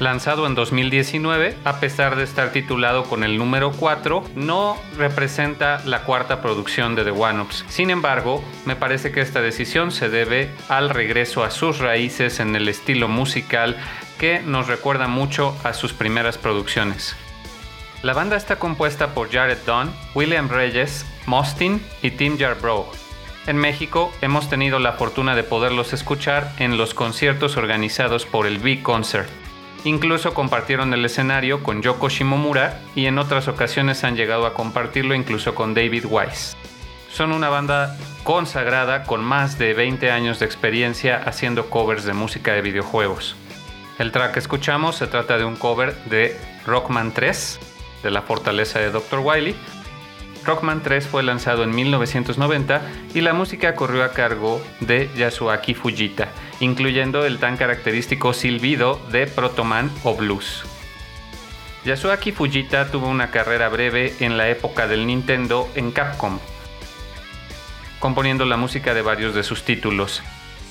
Lanzado 0.00 0.46
en 0.46 0.54
2019, 0.54 1.56
a 1.64 1.78
pesar 1.78 2.16
de 2.16 2.24
estar 2.24 2.50
titulado 2.50 3.04
con 3.04 3.22
el 3.22 3.38
número 3.38 3.70
4, 3.72 4.24
no 4.34 4.76
representa 4.96 5.80
la 5.84 6.02
cuarta 6.02 6.40
producción 6.42 6.96
de 6.96 7.04
The 7.04 7.10
One-Ups. 7.10 7.64
Sin 7.68 7.90
embargo, 7.90 8.42
me 8.64 8.76
parece 8.76 9.12
que 9.12 9.20
esta 9.20 9.40
decisión 9.40 9.92
se 9.92 10.08
debe 10.08 10.50
al 10.68 10.90
regreso 10.90 11.44
a 11.44 11.50
sus 11.50 11.78
raíces 11.78 12.40
en 12.40 12.56
el 12.56 12.68
estilo 12.68 13.06
musical 13.06 13.76
que 14.18 14.40
nos 14.40 14.66
recuerda 14.66 15.06
mucho 15.06 15.56
a 15.62 15.74
sus 15.74 15.92
primeras 15.92 16.38
producciones. 16.38 17.16
La 18.04 18.12
banda 18.12 18.36
está 18.36 18.56
compuesta 18.56 19.14
por 19.14 19.32
Jared 19.32 19.56
Dunn, 19.64 19.90
William 20.14 20.50
Reyes, 20.50 21.06
Mostin 21.24 21.82
y 22.02 22.10
Tim 22.10 22.38
Jarbrough. 22.38 22.84
En 23.46 23.56
México 23.56 24.12
hemos 24.20 24.50
tenido 24.50 24.78
la 24.78 24.92
fortuna 24.92 25.34
de 25.34 25.42
poderlos 25.42 25.94
escuchar 25.94 26.52
en 26.58 26.76
los 26.76 26.92
conciertos 26.92 27.56
organizados 27.56 28.26
por 28.26 28.46
el 28.46 28.58
Big 28.58 28.82
Concert. 28.82 29.30
Incluso 29.84 30.34
compartieron 30.34 30.92
el 30.92 31.02
escenario 31.02 31.62
con 31.62 31.80
Yoko 31.80 32.10
Shimomura 32.10 32.78
y 32.94 33.06
en 33.06 33.16
otras 33.16 33.48
ocasiones 33.48 34.04
han 34.04 34.16
llegado 34.16 34.44
a 34.44 34.52
compartirlo 34.52 35.14
incluso 35.14 35.54
con 35.54 35.72
David 35.72 36.04
Weiss. 36.04 36.58
Son 37.10 37.32
una 37.32 37.48
banda 37.48 37.96
consagrada 38.22 39.04
con 39.04 39.24
más 39.24 39.56
de 39.56 39.72
20 39.72 40.10
años 40.10 40.38
de 40.40 40.44
experiencia 40.44 41.22
haciendo 41.24 41.70
covers 41.70 42.04
de 42.04 42.12
música 42.12 42.52
de 42.52 42.60
videojuegos. 42.60 43.34
El 43.98 44.12
track 44.12 44.34
que 44.34 44.40
escuchamos 44.40 44.96
se 44.96 45.06
trata 45.06 45.38
de 45.38 45.46
un 45.46 45.56
cover 45.56 45.94
de 46.04 46.38
Rockman 46.66 47.12
3 47.12 47.60
de 48.04 48.12
la 48.12 48.22
fortaleza 48.22 48.78
de 48.78 48.92
Dr. 48.92 49.18
Wily. 49.18 49.56
Rockman 50.44 50.82
3 50.82 51.08
fue 51.08 51.22
lanzado 51.22 51.64
en 51.64 51.74
1990 51.74 52.82
y 53.14 53.22
la 53.22 53.32
música 53.32 53.74
corrió 53.74 54.04
a 54.04 54.12
cargo 54.12 54.62
de 54.80 55.10
Yasuaki 55.16 55.74
Fujita, 55.74 56.28
incluyendo 56.60 57.24
el 57.24 57.38
tan 57.38 57.56
característico 57.56 58.34
silbido 58.34 59.00
de 59.10 59.26
Protoman 59.26 59.90
o 60.04 60.14
Blues. 60.14 60.64
Yasuaki 61.84 62.32
Fujita 62.32 62.90
tuvo 62.90 63.08
una 63.08 63.30
carrera 63.30 63.68
breve 63.68 64.14
en 64.20 64.36
la 64.36 64.48
época 64.48 64.86
del 64.86 65.06
Nintendo 65.06 65.68
en 65.74 65.90
Capcom, 65.90 66.38
componiendo 67.98 68.44
la 68.44 68.56
música 68.56 68.94
de 68.94 69.02
varios 69.02 69.34
de 69.34 69.42
sus 69.42 69.64
títulos, 69.64 70.22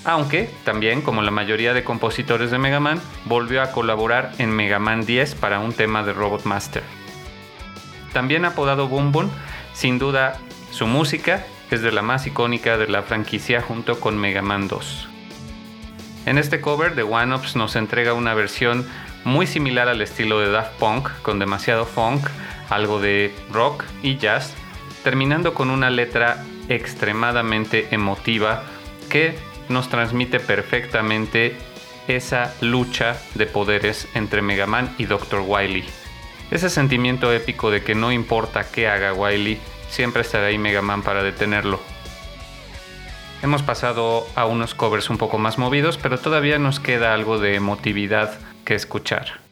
aunque 0.05 0.49
también, 0.65 1.01
como 1.01 1.21
la 1.21 1.31
mayoría 1.31 1.73
de 1.73 1.83
compositores 1.83 2.51
de 2.51 2.57
Mega 2.57 2.79
Man, 2.79 3.01
volvió 3.25 3.61
a 3.61 3.71
colaborar 3.71 4.33
en 4.37 4.51
Mega 4.51 4.79
Man 4.79 5.05
10 5.05 5.35
para 5.35 5.59
un 5.59 5.73
tema 5.73 6.03
de 6.03 6.13
Robot 6.13 6.43
Master. 6.43 6.83
También 8.13 8.45
apodado 8.45 8.87
Boom 8.87 9.11
Boom, 9.11 9.31
sin 9.73 9.99
duda 9.99 10.39
su 10.71 10.87
música 10.87 11.45
es 11.71 11.81
de 11.81 11.91
la 11.91 12.03
más 12.03 12.27
icónica 12.27 12.77
de 12.77 12.87
la 12.87 13.01
franquicia 13.01 13.61
junto 13.61 13.99
con 13.99 14.17
Mega 14.17 14.41
Man 14.41 14.67
2. 14.67 15.09
En 16.25 16.37
este 16.37 16.61
cover, 16.61 16.95
The 16.95 17.03
One 17.03 17.35
Ups 17.35 17.55
nos 17.55 17.75
entrega 17.75 18.13
una 18.13 18.33
versión 18.33 18.87
muy 19.25 19.47
similar 19.47 19.87
al 19.87 20.01
estilo 20.01 20.39
de 20.39 20.51
Daft 20.51 20.77
Punk, 20.79 21.09
con 21.21 21.39
demasiado 21.39 21.85
funk, 21.85 22.27
algo 22.69 23.01
de 23.01 23.33
rock 23.51 23.83
y 24.03 24.17
jazz, 24.17 24.53
terminando 25.03 25.53
con 25.53 25.69
una 25.69 25.89
letra 25.89 26.43
extremadamente 26.69 27.87
emotiva 27.91 28.63
que 29.09 29.37
nos 29.69 29.89
transmite 29.89 30.39
perfectamente 30.39 31.57
esa 32.07 32.53
lucha 32.61 33.17
de 33.35 33.45
poderes 33.45 34.07
entre 34.13 34.41
Mega 34.41 34.67
Man 34.67 34.93
y 34.97 35.05
Dr. 35.05 35.43
Wily. 35.45 36.02
Ese 36.51 36.69
sentimiento 36.69 37.31
épico 37.31 37.71
de 37.71 37.83
que 37.83 37.95
no 37.95 38.11
importa 38.11 38.69
qué 38.69 38.87
haga 38.87 39.13
Wily, 39.13 39.59
siempre 39.89 40.21
estará 40.21 40.47
ahí 40.47 40.57
Mega 40.57 40.81
Man 40.81 41.01
para 41.01 41.23
detenerlo. 41.23 41.79
Hemos 43.41 43.61
pasado 43.61 44.25
a 44.35 44.45
unos 44.45 44.73
covers 44.73 45.09
un 45.09 45.17
poco 45.17 45.37
más 45.37 45.57
movidos, 45.57 45.97
pero 45.97 46.17
todavía 46.17 46.59
nos 46.59 46.79
queda 46.79 47.13
algo 47.13 47.39
de 47.39 47.55
emotividad 47.55 48.39
que 48.63 48.75
escuchar. 48.75 49.42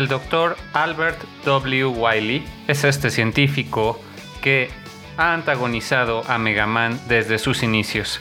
El 0.00 0.08
doctor 0.08 0.56
Albert 0.72 1.22
W. 1.44 1.84
Wiley 1.84 2.42
es 2.68 2.84
este 2.84 3.10
científico 3.10 4.00
que 4.40 4.70
ha 5.18 5.34
antagonizado 5.34 6.22
a 6.26 6.38
Mega 6.38 6.66
Man 6.66 6.98
desde 7.06 7.38
sus 7.38 7.62
inicios. 7.62 8.18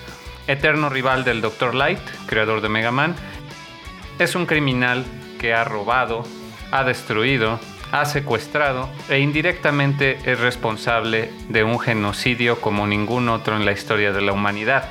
Eterno 0.47 0.89
rival 0.89 1.23
del 1.23 1.39
Dr. 1.39 1.73
Light, 1.73 2.01
creador 2.25 2.59
de 2.59 2.67
Mega 2.67 2.91
Man, 2.91 3.15
es 4.19 4.35
un 4.35 4.45
criminal 4.45 5.05
que 5.39 5.53
ha 5.53 5.63
robado, 5.63 6.25
ha 6.69 6.83
destruido, 6.83 7.61
ha 7.93 8.03
secuestrado 8.03 8.89
e 9.07 9.19
indirectamente 9.19 10.19
es 10.29 10.37
responsable 10.37 11.31
de 11.47 11.63
un 11.63 11.79
genocidio 11.79 12.59
como 12.59 12.87
ningún 12.87 13.29
otro 13.29 13.55
en 13.55 13.63
la 13.63 13.71
historia 13.71 14.11
de 14.11 14.19
la 14.19 14.33
humanidad. 14.33 14.89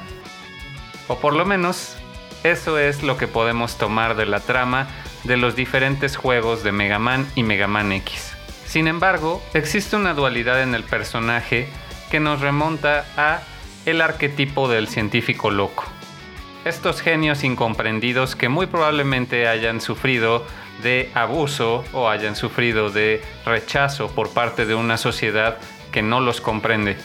O 1.07 1.19
por 1.19 1.35
lo 1.35 1.45
menos, 1.45 1.99
eso 2.45 2.79
es 2.79 3.03
lo 3.03 3.19
que 3.19 3.29
podemos 3.29 3.77
tomar 3.77 4.17
de 4.17 4.25
la 4.25 4.41
trama 4.41 4.89
de 5.25 5.37
los 5.37 5.57
diferentes 5.57 6.17
juegos 6.17 6.63
de 6.63 6.73
Mega 6.73 6.99
Man 6.99 7.27
y 7.35 7.43
Mega 7.43 7.67
Man 7.67 7.93
X. 7.93 8.33
Sin 8.67 8.87
embargo, 8.87 9.43
existe 9.55 9.97
una 9.97 10.15
dualidad 10.15 10.63
en 10.63 10.75
el 10.75 10.85
personaje 10.85 11.69
que 12.11 12.21
nos 12.21 12.41
remonta 12.41 13.07
a 13.17 13.41
el 13.87 14.01
arquetipo 14.01 14.69
del 14.69 14.89
científico 14.89 15.51
loco. 15.51 15.85
Estos 16.65 17.01
genios 17.01 17.45
incomprendidos 17.45 18.37
que 18.37 18.49
muy 18.49 18.67
probablemente 18.67 19.49
hayan 19.49 19.81
sufrido 19.81 20.45
de 20.83 21.11
abuso 21.15 21.85
o 21.93 22.09
hayan 22.09 22.37
sufrido 22.37 22.91
de 22.91 23.23
rechazo 23.47 24.09
por 24.09 24.31
parte 24.31 24.67
de 24.67 24.75
una 24.75 24.97
sociedad 24.97 25.59
que 25.93 26.03
no 26.03 26.21
los 26.21 26.41
comprende. 26.41 26.97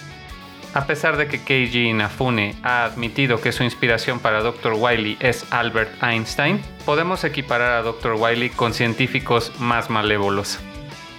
A 0.73 0.87
pesar 0.87 1.17
de 1.17 1.27
que 1.27 1.43
Keiji 1.43 1.89
Inafune 1.89 2.55
ha 2.63 2.83
admitido 2.83 3.39
que 3.39 3.51
su 3.51 3.63
inspiración 3.63 4.19
para 4.19 4.41
Dr. 4.41 4.73
Wily 4.73 5.17
es 5.19 5.45
Albert 5.51 6.01
Einstein, 6.01 6.61
podemos 6.83 7.23
equiparar 7.23 7.73
a 7.73 7.83
Dr. 7.83 8.15
Wily 8.17 8.49
con 8.49 8.73
científicos 8.73 9.51
más 9.59 9.91
malévolos. 9.91 10.59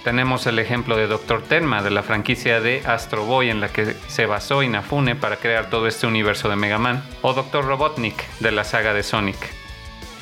Tenemos 0.03 0.45
el 0.45 0.59
ejemplo 0.59 0.97
de 0.97 1.07
Dr. 1.07 1.41
Tenma 1.41 1.81
de 1.81 1.89
la 1.89 2.03
franquicia 2.03 2.59
de 2.59 2.83
Astro 2.85 3.23
Boy 3.23 3.49
en 3.49 3.61
la 3.61 3.69
que 3.69 3.95
se 4.07 4.25
basó 4.25 4.61
Inafune 4.61 5.15
para 5.15 5.37
crear 5.37 5.69
todo 5.69 5.87
este 5.87 6.05
universo 6.05 6.49
de 6.49 6.57
Mega 6.57 6.77
Man, 6.77 7.01
o 7.21 7.33
Dr. 7.33 7.63
Robotnik 7.63 8.27
de 8.41 8.51
la 8.51 8.65
saga 8.65 8.93
de 8.93 9.03
Sonic. 9.03 9.37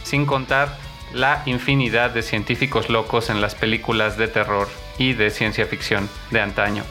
Sin 0.03 0.27
contar 0.27 0.77
la 1.11 1.41
infinidad 1.47 2.11
de 2.11 2.21
científicos 2.21 2.89
locos 2.89 3.31
en 3.31 3.41
las 3.41 3.55
películas 3.55 4.15
de 4.15 4.27
terror 4.27 4.69
y 4.99 5.13
de 5.13 5.31
ciencia 5.31 5.65
ficción 5.65 6.07
de 6.29 6.39
antaño. 6.39 6.83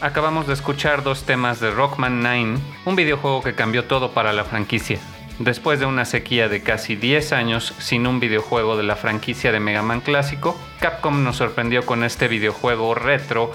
Acabamos 0.00 0.46
de 0.46 0.52
escuchar 0.52 1.02
dos 1.02 1.24
temas 1.24 1.58
de 1.58 1.70
Rockman 1.70 2.20
9, 2.20 2.58
un 2.84 2.96
videojuego 2.96 3.42
que 3.42 3.54
cambió 3.54 3.84
todo 3.86 4.12
para 4.12 4.34
la 4.34 4.44
franquicia. 4.44 4.98
Después 5.38 5.80
de 5.80 5.86
una 5.86 6.04
sequía 6.04 6.50
de 6.50 6.62
casi 6.62 6.96
10 6.96 7.32
años 7.32 7.74
sin 7.78 8.06
un 8.06 8.20
videojuego 8.20 8.76
de 8.76 8.82
la 8.82 8.96
franquicia 8.96 9.52
de 9.52 9.60
Mega 9.60 9.80
Man 9.80 10.02
clásico, 10.02 10.54
Capcom 10.80 11.24
nos 11.24 11.36
sorprendió 11.36 11.86
con 11.86 12.04
este 12.04 12.28
videojuego 12.28 12.94
retro 12.94 13.52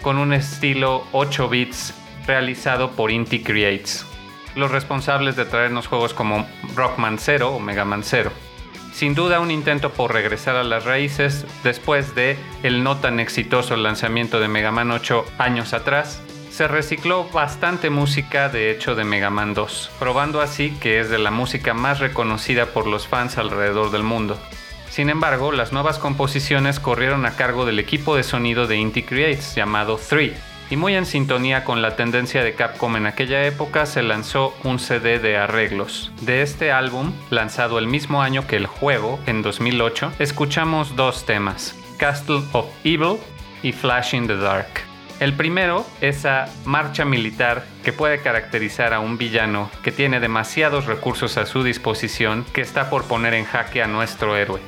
con 0.00 0.16
un 0.16 0.32
estilo 0.32 1.06
8 1.12 1.48
bits 1.50 1.92
realizado 2.26 2.92
por 2.92 3.10
Inti 3.10 3.42
Creates, 3.42 4.06
los 4.54 4.70
responsables 4.70 5.36
de 5.36 5.44
traernos 5.44 5.88
juegos 5.88 6.14
como 6.14 6.46
Rockman 6.74 7.18
0 7.18 7.50
o 7.50 7.60
Mega 7.60 7.84
Man 7.84 8.02
0. 8.02 8.32
Sin 8.92 9.14
duda 9.14 9.40
un 9.40 9.50
intento 9.50 9.90
por 9.90 10.12
regresar 10.12 10.56
a 10.56 10.64
las 10.64 10.84
raíces 10.84 11.46
después 11.64 12.14
de 12.14 12.36
el 12.62 12.84
no 12.84 12.98
tan 12.98 13.20
exitoso 13.20 13.76
lanzamiento 13.76 14.38
de 14.38 14.48
Mega 14.48 14.70
Man 14.70 14.90
8 14.90 15.24
años 15.38 15.72
atrás. 15.72 16.22
Se 16.50 16.68
recicló 16.68 17.24
bastante 17.24 17.88
música 17.88 18.50
de 18.50 18.70
hecho 18.70 18.94
de 18.94 19.04
Mega 19.04 19.30
Man 19.30 19.54
2, 19.54 19.90
probando 19.98 20.42
así 20.42 20.70
que 20.78 21.00
es 21.00 21.08
de 21.08 21.18
la 21.18 21.30
música 21.30 21.72
más 21.72 21.98
reconocida 21.98 22.66
por 22.66 22.86
los 22.86 23.08
fans 23.08 23.38
alrededor 23.38 23.90
del 23.90 24.02
mundo. 24.02 24.38
Sin 24.90 25.08
embargo, 25.08 25.52
las 25.52 25.72
nuevas 25.72 25.98
composiciones 25.98 26.78
corrieron 26.78 27.24
a 27.24 27.34
cargo 27.34 27.64
del 27.64 27.78
equipo 27.78 28.14
de 28.14 28.22
sonido 28.22 28.66
de 28.66 28.76
Inti 28.76 29.02
Creates 29.02 29.54
llamado 29.54 29.98
3, 30.06 30.32
y 30.70 30.76
muy 30.76 30.94
en 30.94 31.06
sintonía 31.06 31.64
con 31.64 31.82
la 31.82 31.96
tendencia 31.96 32.42
de 32.42 32.54
Capcom 32.54 32.96
en 32.96 33.06
aquella 33.06 33.44
época 33.44 33.86
se 33.86 34.02
lanzó 34.02 34.54
un 34.64 34.78
CD 34.78 35.18
de 35.18 35.36
arreglos. 35.36 36.12
De 36.20 36.42
este 36.42 36.72
álbum, 36.72 37.12
lanzado 37.30 37.78
el 37.78 37.86
mismo 37.86 38.22
año 38.22 38.46
que 38.46 38.56
el 38.56 38.66
juego, 38.66 39.18
en 39.26 39.42
2008, 39.42 40.12
escuchamos 40.18 40.96
dos 40.96 41.26
temas, 41.26 41.76
Castle 41.98 42.42
of 42.52 42.66
Evil 42.84 43.18
y 43.62 43.72
Flash 43.72 44.14
in 44.14 44.26
the 44.26 44.36
Dark. 44.36 44.68
El 45.20 45.34
primero, 45.34 45.86
esa 46.00 46.46
marcha 46.64 47.04
militar 47.04 47.64
que 47.84 47.92
puede 47.92 48.20
caracterizar 48.22 48.92
a 48.92 49.00
un 49.00 49.18
villano 49.18 49.70
que 49.84 49.92
tiene 49.92 50.18
demasiados 50.18 50.86
recursos 50.86 51.36
a 51.36 51.46
su 51.46 51.62
disposición 51.62 52.44
que 52.52 52.60
está 52.60 52.90
por 52.90 53.04
poner 53.04 53.34
en 53.34 53.44
jaque 53.44 53.82
a 53.82 53.86
nuestro 53.86 54.36
héroe. 54.36 54.60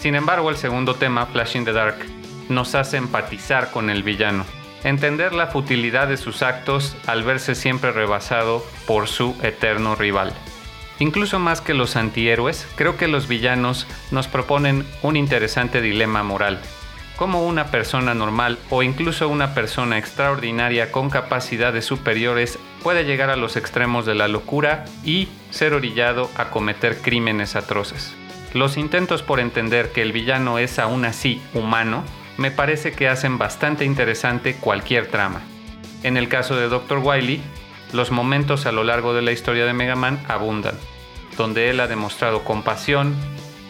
Sin 0.00 0.16
embargo, 0.16 0.50
el 0.50 0.56
segundo 0.56 0.96
tema, 0.96 1.26
Flash 1.26 1.56
in 1.56 1.64
the 1.64 1.72
Dark, 1.72 1.98
nos 2.48 2.74
hace 2.74 2.96
empatizar 2.96 3.70
con 3.70 3.90
el 3.90 4.02
villano 4.02 4.44
entender 4.84 5.32
la 5.32 5.46
futilidad 5.46 6.08
de 6.08 6.16
sus 6.16 6.42
actos 6.42 6.96
al 7.06 7.22
verse 7.22 7.54
siempre 7.54 7.92
rebasado 7.92 8.64
por 8.86 9.08
su 9.08 9.36
eterno 9.42 9.94
rival. 9.94 10.32
Incluso 10.98 11.38
más 11.38 11.60
que 11.60 11.74
los 11.74 11.96
antihéroes, 11.96 12.66
creo 12.76 12.96
que 12.96 13.08
los 13.08 13.26
villanos 13.26 13.86
nos 14.10 14.28
proponen 14.28 14.86
un 15.02 15.16
interesante 15.16 15.80
dilema 15.80 16.22
moral. 16.22 16.60
Cómo 17.16 17.46
una 17.46 17.66
persona 17.66 18.14
normal 18.14 18.58
o 18.70 18.82
incluso 18.82 19.28
una 19.28 19.54
persona 19.54 19.98
extraordinaria 19.98 20.90
con 20.90 21.10
capacidades 21.10 21.84
superiores 21.84 22.58
puede 22.82 23.04
llegar 23.04 23.30
a 23.30 23.36
los 23.36 23.56
extremos 23.56 24.06
de 24.06 24.14
la 24.14 24.28
locura 24.28 24.84
y 25.04 25.28
ser 25.50 25.74
orillado 25.74 26.30
a 26.36 26.50
cometer 26.50 26.98
crímenes 26.98 27.54
atroces. 27.54 28.14
Los 28.54 28.76
intentos 28.76 29.22
por 29.22 29.40
entender 29.40 29.92
que 29.92 30.02
el 30.02 30.12
villano 30.12 30.58
es 30.58 30.78
aún 30.78 31.04
así 31.04 31.40
humano 31.54 32.04
me 32.36 32.50
parece 32.50 32.92
que 32.92 33.08
hacen 33.08 33.38
bastante 33.38 33.84
interesante 33.84 34.54
cualquier 34.54 35.08
trama. 35.08 35.42
En 36.02 36.16
el 36.16 36.28
caso 36.28 36.56
de 36.56 36.68
Dr. 36.68 36.98
Wily, 36.98 37.42
los 37.92 38.10
momentos 38.10 38.66
a 38.66 38.72
lo 38.72 38.84
largo 38.84 39.14
de 39.14 39.22
la 39.22 39.32
historia 39.32 39.66
de 39.66 39.74
Mega 39.74 39.96
Man 39.96 40.22
abundan, 40.28 40.74
donde 41.36 41.70
él 41.70 41.80
ha 41.80 41.86
demostrado 41.86 42.44
compasión, 42.44 43.14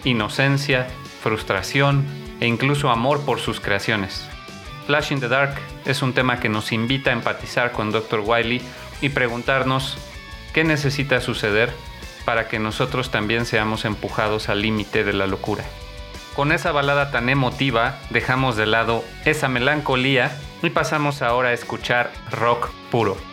inocencia, 0.04 0.86
frustración 1.22 2.04
e 2.40 2.46
incluso 2.46 2.90
amor 2.90 3.24
por 3.24 3.40
sus 3.40 3.60
creaciones. 3.60 4.28
Flash 4.86 5.12
in 5.12 5.20
the 5.20 5.28
Dark 5.28 5.54
es 5.84 6.02
un 6.02 6.12
tema 6.12 6.40
que 6.40 6.48
nos 6.48 6.72
invita 6.72 7.10
a 7.10 7.12
empatizar 7.14 7.72
con 7.72 7.90
Dr. 7.90 8.22
Wily 8.24 8.62
y 9.00 9.10
preguntarnos 9.10 9.98
qué 10.52 10.64
necesita 10.64 11.20
suceder 11.20 11.72
para 12.24 12.48
que 12.48 12.58
nosotros 12.58 13.10
también 13.10 13.46
seamos 13.46 13.84
empujados 13.84 14.48
al 14.48 14.62
límite 14.62 15.04
de 15.04 15.12
la 15.12 15.26
locura. 15.26 15.64
Con 16.34 16.50
esa 16.50 16.72
balada 16.72 17.10
tan 17.10 17.28
emotiva 17.28 17.98
dejamos 18.08 18.56
de 18.56 18.64
lado 18.64 19.04
esa 19.26 19.48
melancolía 19.48 20.34
y 20.62 20.70
pasamos 20.70 21.20
ahora 21.20 21.50
a 21.50 21.52
escuchar 21.52 22.10
rock 22.30 22.70
puro. 22.90 23.31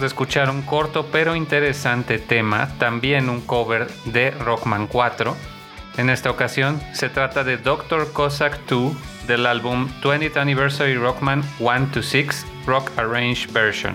De 0.00 0.06
escuchar 0.06 0.48
un 0.48 0.62
corto 0.62 1.08
pero 1.12 1.36
interesante 1.36 2.18
tema, 2.18 2.70
también 2.78 3.28
un 3.28 3.42
cover 3.42 3.86
de 4.06 4.30
Rockman 4.30 4.86
4. 4.86 5.36
En 5.98 6.08
esta 6.08 6.30
ocasión 6.30 6.80
se 6.94 7.10
trata 7.10 7.44
de 7.44 7.58
Dr. 7.58 8.10
Cossack 8.10 8.64
2 8.66 8.94
del 9.26 9.44
álbum 9.44 9.90
20th 10.02 10.38
Anniversary 10.38 10.96
Rockman 10.96 11.42
1 11.58 11.88
to 11.92 12.02
6 12.02 12.46
Rock 12.64 12.90
Arrange 12.96 13.46
Version. 13.52 13.94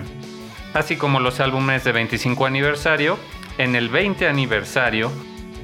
Así 0.74 0.96
como 0.96 1.18
los 1.18 1.40
álbumes 1.40 1.82
de 1.82 1.90
25 1.90 2.46
aniversario, 2.46 3.18
en 3.58 3.74
el 3.74 3.88
20 3.88 4.28
aniversario, 4.28 5.10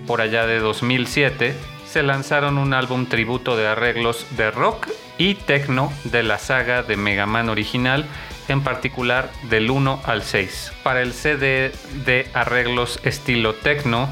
por 0.08 0.20
allá 0.20 0.44
de 0.44 0.58
2007, 0.58 1.54
se 1.86 2.02
lanzaron 2.02 2.58
un 2.58 2.74
álbum 2.74 3.06
tributo 3.06 3.56
de 3.56 3.68
arreglos 3.68 4.26
de 4.36 4.50
rock 4.50 4.88
y 5.18 5.36
techno 5.36 5.92
de 6.02 6.24
la 6.24 6.38
saga 6.38 6.82
de 6.82 6.96
Mega 6.96 7.26
Man 7.26 7.48
original, 7.48 8.06
en 8.48 8.62
particular 8.62 9.30
del 9.50 9.70
1 9.70 10.00
al 10.04 10.22
6. 10.22 10.72
Para 10.82 11.02
el 11.02 11.12
CD 11.12 11.72
de 12.04 12.28
arreglos 12.34 13.00
estilo 13.04 13.54
techno 13.54 14.08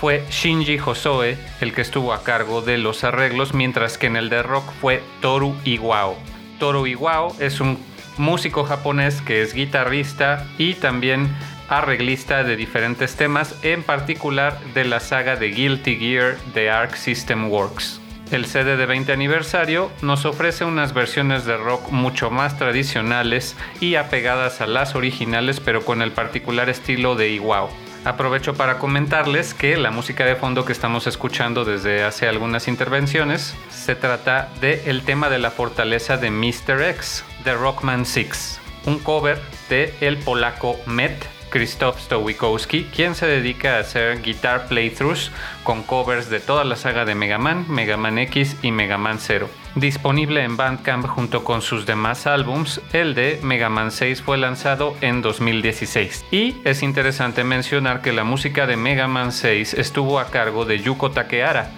fue 0.00 0.24
Shinji 0.30 0.78
Hosoe 0.78 1.36
el 1.60 1.74
que 1.74 1.82
estuvo 1.82 2.14
a 2.14 2.22
cargo 2.22 2.62
de 2.62 2.78
los 2.78 3.04
arreglos, 3.04 3.52
mientras 3.52 3.98
que 3.98 4.06
en 4.06 4.16
el 4.16 4.30
de 4.30 4.42
rock 4.42 4.64
fue 4.80 5.02
Toru 5.20 5.54
Iwao. 5.64 6.16
Toru 6.58 6.86
Iwao 6.86 7.36
es 7.38 7.60
un 7.60 7.78
músico 8.16 8.64
japonés 8.64 9.20
que 9.22 9.42
es 9.42 9.54
guitarrista 9.54 10.46
y 10.58 10.74
también 10.74 11.28
arreglista 11.68 12.42
de 12.44 12.56
diferentes 12.56 13.14
temas, 13.14 13.54
en 13.62 13.82
particular 13.82 14.58
de 14.74 14.84
la 14.84 15.00
saga 15.00 15.36
de 15.36 15.48
Guilty 15.50 15.96
Gear 15.96 16.36
de 16.54 16.70
Arc 16.70 16.96
System 16.96 17.50
Works. 17.50 17.99
El 18.30 18.46
CD 18.46 18.76
de 18.76 18.86
20 18.86 19.12
aniversario 19.12 19.90
nos 20.02 20.24
ofrece 20.24 20.64
unas 20.64 20.94
versiones 20.94 21.46
de 21.46 21.56
rock 21.56 21.90
mucho 21.90 22.30
más 22.30 22.56
tradicionales 22.56 23.56
y 23.80 23.96
apegadas 23.96 24.60
a 24.60 24.68
las 24.68 24.94
originales, 24.94 25.58
pero 25.58 25.84
con 25.84 26.00
el 26.00 26.12
particular 26.12 26.68
estilo 26.68 27.16
de 27.16 27.30
Iwao. 27.30 27.70
Aprovecho 28.04 28.54
para 28.54 28.78
comentarles 28.78 29.52
que 29.52 29.76
la 29.76 29.90
música 29.90 30.24
de 30.24 30.36
fondo 30.36 30.64
que 30.64 30.72
estamos 30.72 31.08
escuchando 31.08 31.64
desde 31.64 32.04
hace 32.04 32.28
algunas 32.28 32.68
intervenciones 32.68 33.56
se 33.68 33.96
trata 33.96 34.48
de 34.60 34.84
el 34.86 35.02
tema 35.02 35.28
de 35.28 35.40
la 35.40 35.50
fortaleza 35.50 36.16
de 36.16 36.30
Mr. 36.30 36.82
X, 36.82 37.24
de 37.44 37.54
Rockman 37.54 38.06
6, 38.06 38.60
un 38.86 39.00
cover 39.00 39.40
de 39.68 39.92
el 40.00 40.18
polaco 40.18 40.78
Met 40.86 41.39
Krzysztof 41.50 42.00
Stowikowski, 42.00 42.84
quien 42.84 43.14
se 43.14 43.26
dedica 43.26 43.76
a 43.76 43.80
hacer 43.80 44.22
guitar 44.22 44.68
playthroughs 44.68 45.30
con 45.62 45.82
covers 45.82 46.30
de 46.30 46.40
toda 46.40 46.64
la 46.64 46.76
saga 46.76 47.04
de 47.04 47.14
Mega 47.14 47.38
Man, 47.38 47.66
Mega 47.68 47.96
Man 47.96 48.18
X 48.18 48.56
y 48.62 48.70
Mega 48.70 48.96
Man 48.96 49.18
0. 49.18 49.48
Disponible 49.74 50.42
en 50.42 50.56
Bandcamp 50.56 51.06
junto 51.06 51.44
con 51.44 51.62
sus 51.62 51.86
demás 51.86 52.26
álbums, 52.26 52.80
el 52.92 53.14
de 53.14 53.38
Mega 53.42 53.68
Man 53.68 53.92
6 53.92 54.22
fue 54.22 54.38
lanzado 54.38 54.96
en 55.00 55.22
2016. 55.22 56.24
Y 56.30 56.56
es 56.64 56.82
interesante 56.82 57.44
mencionar 57.44 58.02
que 58.02 58.12
la 58.12 58.24
música 58.24 58.66
de 58.66 58.76
Mega 58.76 59.06
Man 59.06 59.30
6 59.30 59.74
estuvo 59.74 60.18
a 60.18 60.26
cargo 60.26 60.64
de 60.64 60.80
Yuko 60.80 61.10
Takehara, 61.10 61.70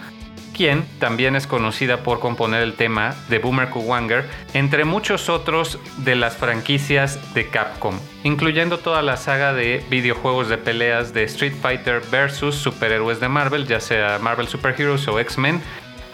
quien 0.53 0.85
también 0.99 1.37
es 1.37 1.47
conocida 1.47 2.03
por 2.03 2.21
componer 2.21 2.63
el 2.63 2.75
tema 2.75 3.15
de 3.29 3.39
Boomer 3.39 3.71
Kuwanger, 3.71 4.29
entre 4.55 4.85
muchos 4.85 5.29
otros 5.29 5.79
de 5.99 6.15
las 6.15 6.37
franquicias 6.37 7.35
de 7.35 7.49
Capcom, 7.49 7.99
incluyendo 8.23 8.79
toda 8.79 9.03
la 9.03 9.17
saga 9.17 9.53
de 9.53 9.85
videojuegos 9.91 10.49
de 10.49 10.59
peleas 10.59 11.13
de 11.13 11.25
Street 11.25 11.55
Fighter 11.61 12.01
vs. 12.01 12.55
superhéroes 12.55 13.21
de 13.21 13.29
Marvel, 13.29 13.67
ya 13.67 13.81
sea 13.81 14.19
Marvel 14.19 14.49
Super 14.49 14.75
Heroes 14.79 15.09
o 15.09 15.19
X-Men, 15.19 15.61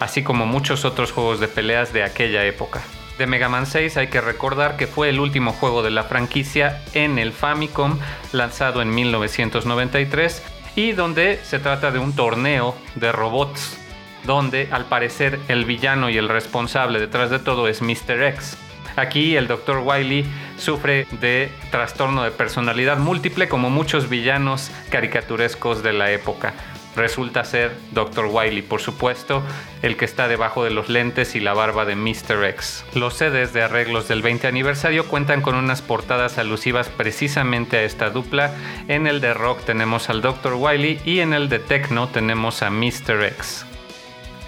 así 0.00 0.22
como 0.22 0.46
muchos 0.46 0.84
otros 0.84 1.12
juegos 1.12 1.40
de 1.40 1.48
peleas 1.48 1.92
de 1.92 2.04
aquella 2.04 2.44
época. 2.44 2.82
De 3.18 3.26
Mega 3.26 3.48
Man 3.48 3.66
6 3.66 3.96
hay 3.96 4.06
que 4.06 4.20
recordar 4.20 4.76
que 4.76 4.86
fue 4.86 5.08
el 5.08 5.18
último 5.18 5.52
juego 5.52 5.82
de 5.82 5.90
la 5.90 6.04
franquicia 6.04 6.82
en 6.94 7.18
el 7.18 7.32
Famicom, 7.32 7.98
lanzado 8.32 8.80
en 8.80 8.94
1993, 8.94 10.42
y 10.76 10.92
donde 10.92 11.40
se 11.42 11.58
trata 11.58 11.90
de 11.90 11.98
un 11.98 12.14
torneo 12.14 12.76
de 12.94 13.10
robots 13.10 13.77
donde 14.24 14.68
al 14.70 14.86
parecer 14.86 15.38
el 15.48 15.64
villano 15.64 16.10
y 16.10 16.18
el 16.18 16.28
responsable 16.28 17.00
detrás 17.00 17.30
de 17.30 17.38
todo 17.38 17.68
es 17.68 17.82
Mr. 17.82 18.22
X. 18.22 18.56
Aquí 18.96 19.36
el 19.36 19.46
Dr. 19.46 19.78
Wily 19.84 20.24
sufre 20.56 21.06
de 21.20 21.50
trastorno 21.70 22.24
de 22.24 22.32
personalidad 22.32 22.98
múltiple 22.98 23.48
como 23.48 23.70
muchos 23.70 24.08
villanos 24.08 24.72
caricaturescos 24.90 25.84
de 25.84 25.92
la 25.92 26.10
época. 26.10 26.52
Resulta 26.96 27.44
ser 27.44 27.76
Dr. 27.92 28.26
Wily, 28.26 28.62
por 28.62 28.80
supuesto, 28.80 29.44
el 29.82 29.96
que 29.96 30.04
está 30.04 30.26
debajo 30.26 30.64
de 30.64 30.70
los 30.70 30.88
lentes 30.88 31.36
y 31.36 31.40
la 31.40 31.54
barba 31.54 31.84
de 31.84 31.94
Mr. 31.94 32.44
X. 32.44 32.84
Los 32.94 33.14
CDs 33.14 33.52
de 33.52 33.62
arreglos 33.62 34.08
del 34.08 34.20
20 34.20 34.48
aniversario 34.48 35.06
cuentan 35.06 35.40
con 35.40 35.54
unas 35.54 35.80
portadas 35.80 36.38
alusivas 36.38 36.88
precisamente 36.88 37.76
a 37.76 37.82
esta 37.84 38.10
dupla. 38.10 38.52
En 38.88 39.06
el 39.06 39.20
de 39.20 39.32
rock 39.32 39.64
tenemos 39.64 40.10
al 40.10 40.22
Dr. 40.22 40.54
Wily 40.54 40.98
y 41.04 41.20
en 41.20 41.34
el 41.34 41.48
de 41.48 41.60
techno 41.60 42.08
tenemos 42.08 42.62
a 42.62 42.70
Mr. 42.70 43.22
X. 43.22 43.67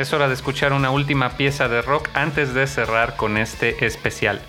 Es 0.01 0.14
hora 0.14 0.28
de 0.28 0.32
escuchar 0.32 0.72
una 0.72 0.90
última 0.90 1.36
pieza 1.36 1.68
de 1.68 1.82
rock 1.82 2.09
antes 2.14 2.55
de 2.55 2.66
cerrar 2.66 3.16
con 3.16 3.36
este 3.36 3.84
especial. 3.84 4.40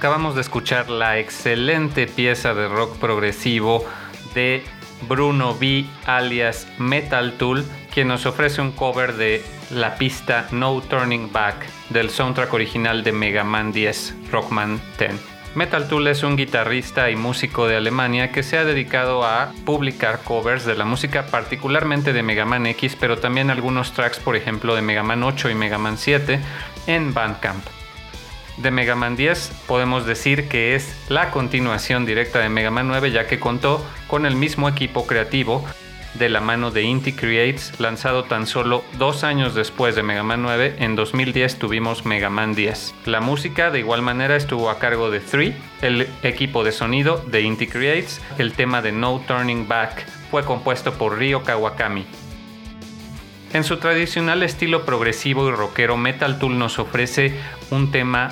Acabamos 0.00 0.34
de 0.34 0.40
escuchar 0.40 0.88
la 0.88 1.18
excelente 1.18 2.06
pieza 2.06 2.54
de 2.54 2.68
rock 2.68 2.96
progresivo 2.96 3.84
de 4.32 4.64
Bruno 5.06 5.54
B 5.54 5.84
alias 6.06 6.66
Metal 6.78 7.34
Tool, 7.34 7.66
quien 7.92 8.08
nos 8.08 8.24
ofrece 8.24 8.62
un 8.62 8.72
cover 8.72 9.12
de 9.16 9.44
la 9.68 9.96
pista 9.96 10.48
No 10.52 10.80
Turning 10.80 11.30
Back 11.30 11.66
del 11.90 12.08
soundtrack 12.08 12.50
original 12.54 13.04
de 13.04 13.12
Mega 13.12 13.44
Man 13.44 13.72
10, 13.72 14.30
Rockman 14.32 14.80
10. 14.98 15.20
Metal 15.54 15.86
Tool 15.86 16.06
es 16.06 16.22
un 16.22 16.34
guitarrista 16.34 17.10
y 17.10 17.16
músico 17.16 17.68
de 17.68 17.76
Alemania 17.76 18.32
que 18.32 18.42
se 18.42 18.56
ha 18.56 18.64
dedicado 18.64 19.22
a 19.26 19.52
publicar 19.66 20.20
covers 20.24 20.64
de 20.64 20.76
la 20.76 20.86
música 20.86 21.26
particularmente 21.26 22.14
de 22.14 22.22
Mega 22.22 22.46
Man 22.46 22.64
X, 22.64 22.96
pero 22.98 23.18
también 23.18 23.50
algunos 23.50 23.92
tracks, 23.92 24.18
por 24.18 24.34
ejemplo, 24.34 24.74
de 24.74 24.80
Mega 24.80 25.02
Man 25.02 25.22
8 25.22 25.50
y 25.50 25.54
Mega 25.54 25.76
Man 25.76 25.98
7 25.98 26.40
en 26.86 27.12
Bandcamp 27.12 27.62
de 28.62 28.70
Mega 28.70 28.94
Man 28.94 29.16
10 29.16 29.52
podemos 29.66 30.06
decir 30.06 30.48
que 30.48 30.74
es 30.74 30.94
la 31.08 31.30
continuación 31.30 32.06
directa 32.06 32.40
de 32.40 32.48
Mega 32.48 32.70
Man 32.70 32.88
9 32.88 33.10
ya 33.10 33.26
que 33.26 33.38
contó 33.38 33.84
con 34.06 34.26
el 34.26 34.36
mismo 34.36 34.68
equipo 34.68 35.06
creativo 35.06 35.64
de 36.14 36.28
la 36.28 36.40
mano 36.40 36.70
de 36.70 36.82
Inti 36.82 37.12
Creates, 37.12 37.78
lanzado 37.78 38.24
tan 38.24 38.46
solo 38.46 38.84
dos 38.98 39.22
años 39.24 39.54
después 39.54 39.94
de 39.94 40.02
Mega 40.02 40.22
Man 40.22 40.42
9, 40.42 40.76
en 40.78 40.96
2010 40.96 41.58
tuvimos 41.58 42.04
Mega 42.04 42.30
Man 42.30 42.54
10. 42.54 42.94
La 43.06 43.20
música 43.20 43.70
de 43.70 43.78
igual 43.78 44.02
manera 44.02 44.36
estuvo 44.36 44.70
a 44.70 44.78
cargo 44.78 45.10
de 45.10 45.20
3, 45.20 45.54
el 45.82 46.08
equipo 46.22 46.64
de 46.64 46.72
sonido 46.72 47.24
de 47.28 47.42
Inti 47.42 47.68
Creates, 47.68 48.20
el 48.38 48.52
tema 48.52 48.82
de 48.82 48.92
No 48.92 49.20
Turning 49.26 49.68
Back 49.68 50.04
fue 50.30 50.44
compuesto 50.44 50.94
por 50.94 51.16
Ryo 51.16 51.44
Kawakami. 51.44 52.06
En 53.52 53.64
su 53.64 53.78
tradicional 53.78 54.42
estilo 54.44 54.84
progresivo 54.84 55.48
y 55.48 55.52
rockero, 55.52 55.96
Metal 55.96 56.38
Tool 56.38 56.58
nos 56.58 56.78
ofrece 56.78 57.34
un 57.70 57.90
tema 57.90 58.30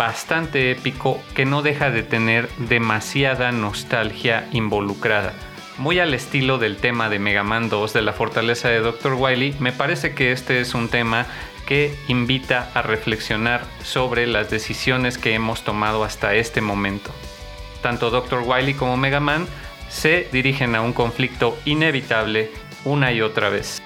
bastante 0.00 0.70
épico 0.70 1.22
que 1.34 1.44
no 1.44 1.60
deja 1.60 1.90
de 1.90 2.02
tener 2.02 2.48
demasiada 2.56 3.52
nostalgia 3.52 4.48
involucrada. 4.50 5.34
Muy 5.76 5.98
al 5.98 6.14
estilo 6.14 6.56
del 6.56 6.78
tema 6.78 7.10
de 7.10 7.18
Mega 7.18 7.42
Man 7.42 7.68
2 7.68 7.92
de 7.92 8.00
la 8.00 8.14
fortaleza 8.14 8.70
de 8.70 8.80
Dr. 8.80 9.12
Wily, 9.12 9.56
me 9.60 9.72
parece 9.72 10.14
que 10.14 10.32
este 10.32 10.62
es 10.62 10.72
un 10.72 10.88
tema 10.88 11.26
que 11.66 11.94
invita 12.08 12.70
a 12.72 12.80
reflexionar 12.80 13.66
sobre 13.82 14.26
las 14.26 14.48
decisiones 14.48 15.18
que 15.18 15.34
hemos 15.34 15.64
tomado 15.64 16.02
hasta 16.02 16.34
este 16.34 16.62
momento. 16.62 17.10
Tanto 17.82 18.08
Dr. 18.08 18.44
Wily 18.46 18.72
como 18.72 18.96
Mega 18.96 19.20
Man 19.20 19.46
se 19.90 20.26
dirigen 20.32 20.76
a 20.76 20.80
un 20.80 20.94
conflicto 20.94 21.58
inevitable 21.66 22.50
una 22.86 23.12
y 23.12 23.20
otra 23.20 23.50
vez. 23.50 23.82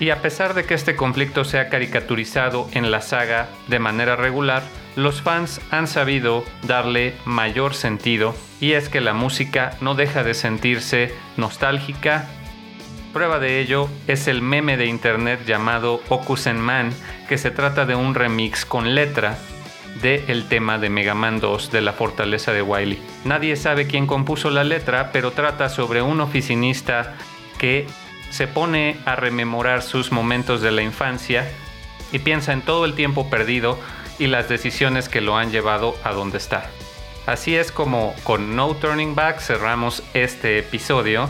Y 0.00 0.08
a 0.08 0.22
pesar 0.22 0.54
de 0.54 0.64
que 0.64 0.72
este 0.72 0.96
conflicto 0.96 1.44
sea 1.44 1.68
caricaturizado 1.68 2.70
en 2.72 2.90
la 2.90 3.02
saga 3.02 3.50
de 3.66 3.80
manera 3.80 4.16
regular, 4.16 4.62
los 4.98 5.22
fans 5.22 5.60
han 5.70 5.86
sabido 5.86 6.44
darle 6.64 7.14
mayor 7.24 7.74
sentido 7.74 8.34
y 8.60 8.72
es 8.72 8.88
que 8.88 9.00
la 9.00 9.12
música 9.12 9.76
no 9.80 9.94
deja 9.94 10.24
de 10.24 10.34
sentirse 10.34 11.14
nostálgica. 11.36 12.26
Prueba 13.12 13.38
de 13.38 13.60
ello 13.60 13.88
es 14.08 14.26
el 14.26 14.42
meme 14.42 14.76
de 14.76 14.86
internet 14.86 15.46
llamado 15.46 16.02
Okusen 16.08 16.60
Man, 16.60 16.90
que 17.28 17.38
se 17.38 17.52
trata 17.52 17.86
de 17.86 17.94
un 17.94 18.16
remix 18.16 18.64
con 18.64 18.96
letra 18.96 19.38
de 20.02 20.24
el 20.26 20.48
tema 20.48 20.78
de 20.78 20.90
Mega 20.90 21.14
Man 21.14 21.38
2 21.38 21.70
de 21.70 21.80
la 21.80 21.92
fortaleza 21.92 22.52
de 22.52 22.62
Wily. 22.62 22.98
Nadie 23.24 23.54
sabe 23.54 23.86
quién 23.86 24.08
compuso 24.08 24.50
la 24.50 24.64
letra, 24.64 25.12
pero 25.12 25.30
trata 25.30 25.68
sobre 25.68 26.02
un 26.02 26.20
oficinista 26.20 27.14
que 27.56 27.86
se 28.30 28.48
pone 28.48 28.96
a 29.04 29.14
rememorar 29.14 29.82
sus 29.82 30.10
momentos 30.10 30.60
de 30.60 30.72
la 30.72 30.82
infancia 30.82 31.48
y 32.10 32.18
piensa 32.18 32.52
en 32.52 32.62
todo 32.62 32.84
el 32.84 32.94
tiempo 32.94 33.30
perdido 33.30 33.78
y 34.18 34.26
las 34.26 34.48
decisiones 34.48 35.08
que 35.08 35.20
lo 35.20 35.36
han 35.36 35.50
llevado 35.50 35.96
a 36.04 36.12
donde 36.12 36.38
está. 36.38 36.70
Así 37.26 37.54
es 37.56 37.72
como 37.72 38.14
con 38.24 38.56
No 38.56 38.74
Turning 38.74 39.14
Back 39.14 39.40
cerramos 39.40 40.02
este 40.14 40.58
episodio, 40.58 41.28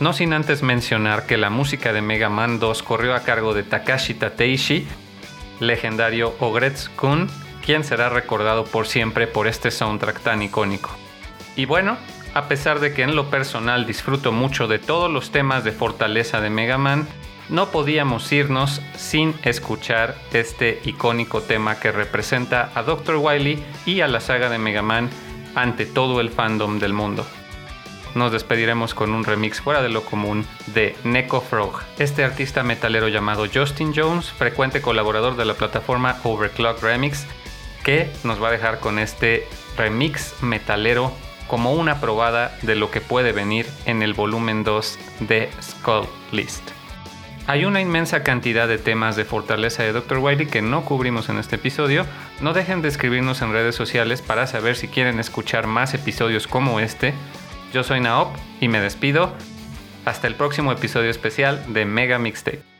no 0.00 0.12
sin 0.12 0.32
antes 0.32 0.62
mencionar 0.62 1.26
que 1.26 1.36
la 1.36 1.50
música 1.50 1.92
de 1.92 2.00
Mega 2.00 2.28
Man 2.28 2.58
2 2.58 2.82
corrió 2.82 3.14
a 3.14 3.20
cargo 3.20 3.54
de 3.54 3.62
Takashi 3.62 4.14
Tateishi, 4.14 4.86
legendario 5.60 6.34
Ogretz 6.40 6.88
Kun, 6.90 7.28
quien 7.64 7.84
será 7.84 8.08
recordado 8.08 8.64
por 8.64 8.86
siempre 8.86 9.26
por 9.26 9.46
este 9.46 9.70
soundtrack 9.70 10.20
tan 10.20 10.42
icónico. 10.42 10.90
Y 11.56 11.66
bueno, 11.66 11.96
a 12.34 12.48
pesar 12.48 12.80
de 12.80 12.92
que 12.94 13.02
en 13.02 13.14
lo 13.14 13.30
personal 13.30 13.86
disfruto 13.86 14.32
mucho 14.32 14.66
de 14.66 14.78
todos 14.78 15.10
los 15.10 15.30
temas 15.30 15.64
de 15.64 15.72
fortaleza 15.72 16.40
de 16.40 16.50
Mega 16.50 16.78
Man, 16.78 17.06
no 17.48 17.70
podíamos 17.70 18.30
irnos 18.32 18.80
sin 18.96 19.34
escuchar 19.42 20.16
este 20.32 20.80
icónico 20.84 21.42
tema 21.42 21.78
que 21.78 21.92
representa 21.92 22.70
a 22.74 22.82
Dr. 22.82 23.16
Wily 23.16 23.62
y 23.86 24.00
a 24.00 24.08
la 24.08 24.20
saga 24.20 24.48
de 24.48 24.58
Mega 24.58 24.82
Man 24.82 25.10
ante 25.54 25.86
todo 25.86 26.20
el 26.20 26.30
fandom 26.30 26.78
del 26.78 26.92
mundo. 26.92 27.26
Nos 28.14 28.30
despediremos 28.30 28.94
con 28.94 29.12
un 29.14 29.24
remix 29.24 29.60
fuera 29.60 29.82
de 29.82 29.88
lo 29.88 30.04
común 30.04 30.46
de 30.66 30.94
Neko 31.02 31.40
Frog, 31.40 31.80
este 31.98 32.24
artista 32.24 32.62
metalero 32.62 33.08
llamado 33.08 33.46
Justin 33.52 33.92
Jones, 33.94 34.30
frecuente 34.30 34.82
colaborador 34.82 35.36
de 35.36 35.46
la 35.46 35.54
plataforma 35.54 36.18
Overclock 36.22 36.82
Remix, 36.82 37.26
que 37.82 38.10
nos 38.22 38.42
va 38.42 38.48
a 38.48 38.52
dejar 38.52 38.80
con 38.80 38.98
este 38.98 39.46
remix 39.78 40.34
metalero 40.42 41.12
como 41.48 41.72
una 41.72 42.00
probada 42.00 42.56
de 42.62 42.76
lo 42.76 42.90
que 42.90 43.00
puede 43.00 43.32
venir 43.32 43.66
en 43.86 44.02
el 44.02 44.12
volumen 44.12 44.62
2 44.62 44.98
de 45.20 45.50
Skull 45.60 46.06
List. 46.32 46.81
Hay 47.52 47.66
una 47.66 47.82
inmensa 47.82 48.22
cantidad 48.22 48.66
de 48.66 48.78
temas 48.78 49.14
de 49.14 49.26
fortaleza 49.26 49.82
de 49.82 49.92
Dr. 49.92 50.20
Wiley 50.20 50.46
que 50.46 50.62
no 50.62 50.86
cubrimos 50.86 51.28
en 51.28 51.36
este 51.36 51.56
episodio. 51.56 52.06
No 52.40 52.54
dejen 52.54 52.80
de 52.80 52.88
escribirnos 52.88 53.42
en 53.42 53.52
redes 53.52 53.74
sociales 53.74 54.22
para 54.22 54.46
saber 54.46 54.74
si 54.74 54.88
quieren 54.88 55.20
escuchar 55.20 55.66
más 55.66 55.92
episodios 55.92 56.46
como 56.46 56.80
este. 56.80 57.12
Yo 57.74 57.84
soy 57.84 58.00
Naop 58.00 58.34
y 58.62 58.68
me 58.68 58.80
despido. 58.80 59.34
Hasta 60.06 60.28
el 60.28 60.34
próximo 60.34 60.72
episodio 60.72 61.10
especial 61.10 61.62
de 61.74 61.84
Mega 61.84 62.18
Mixtape. 62.18 62.71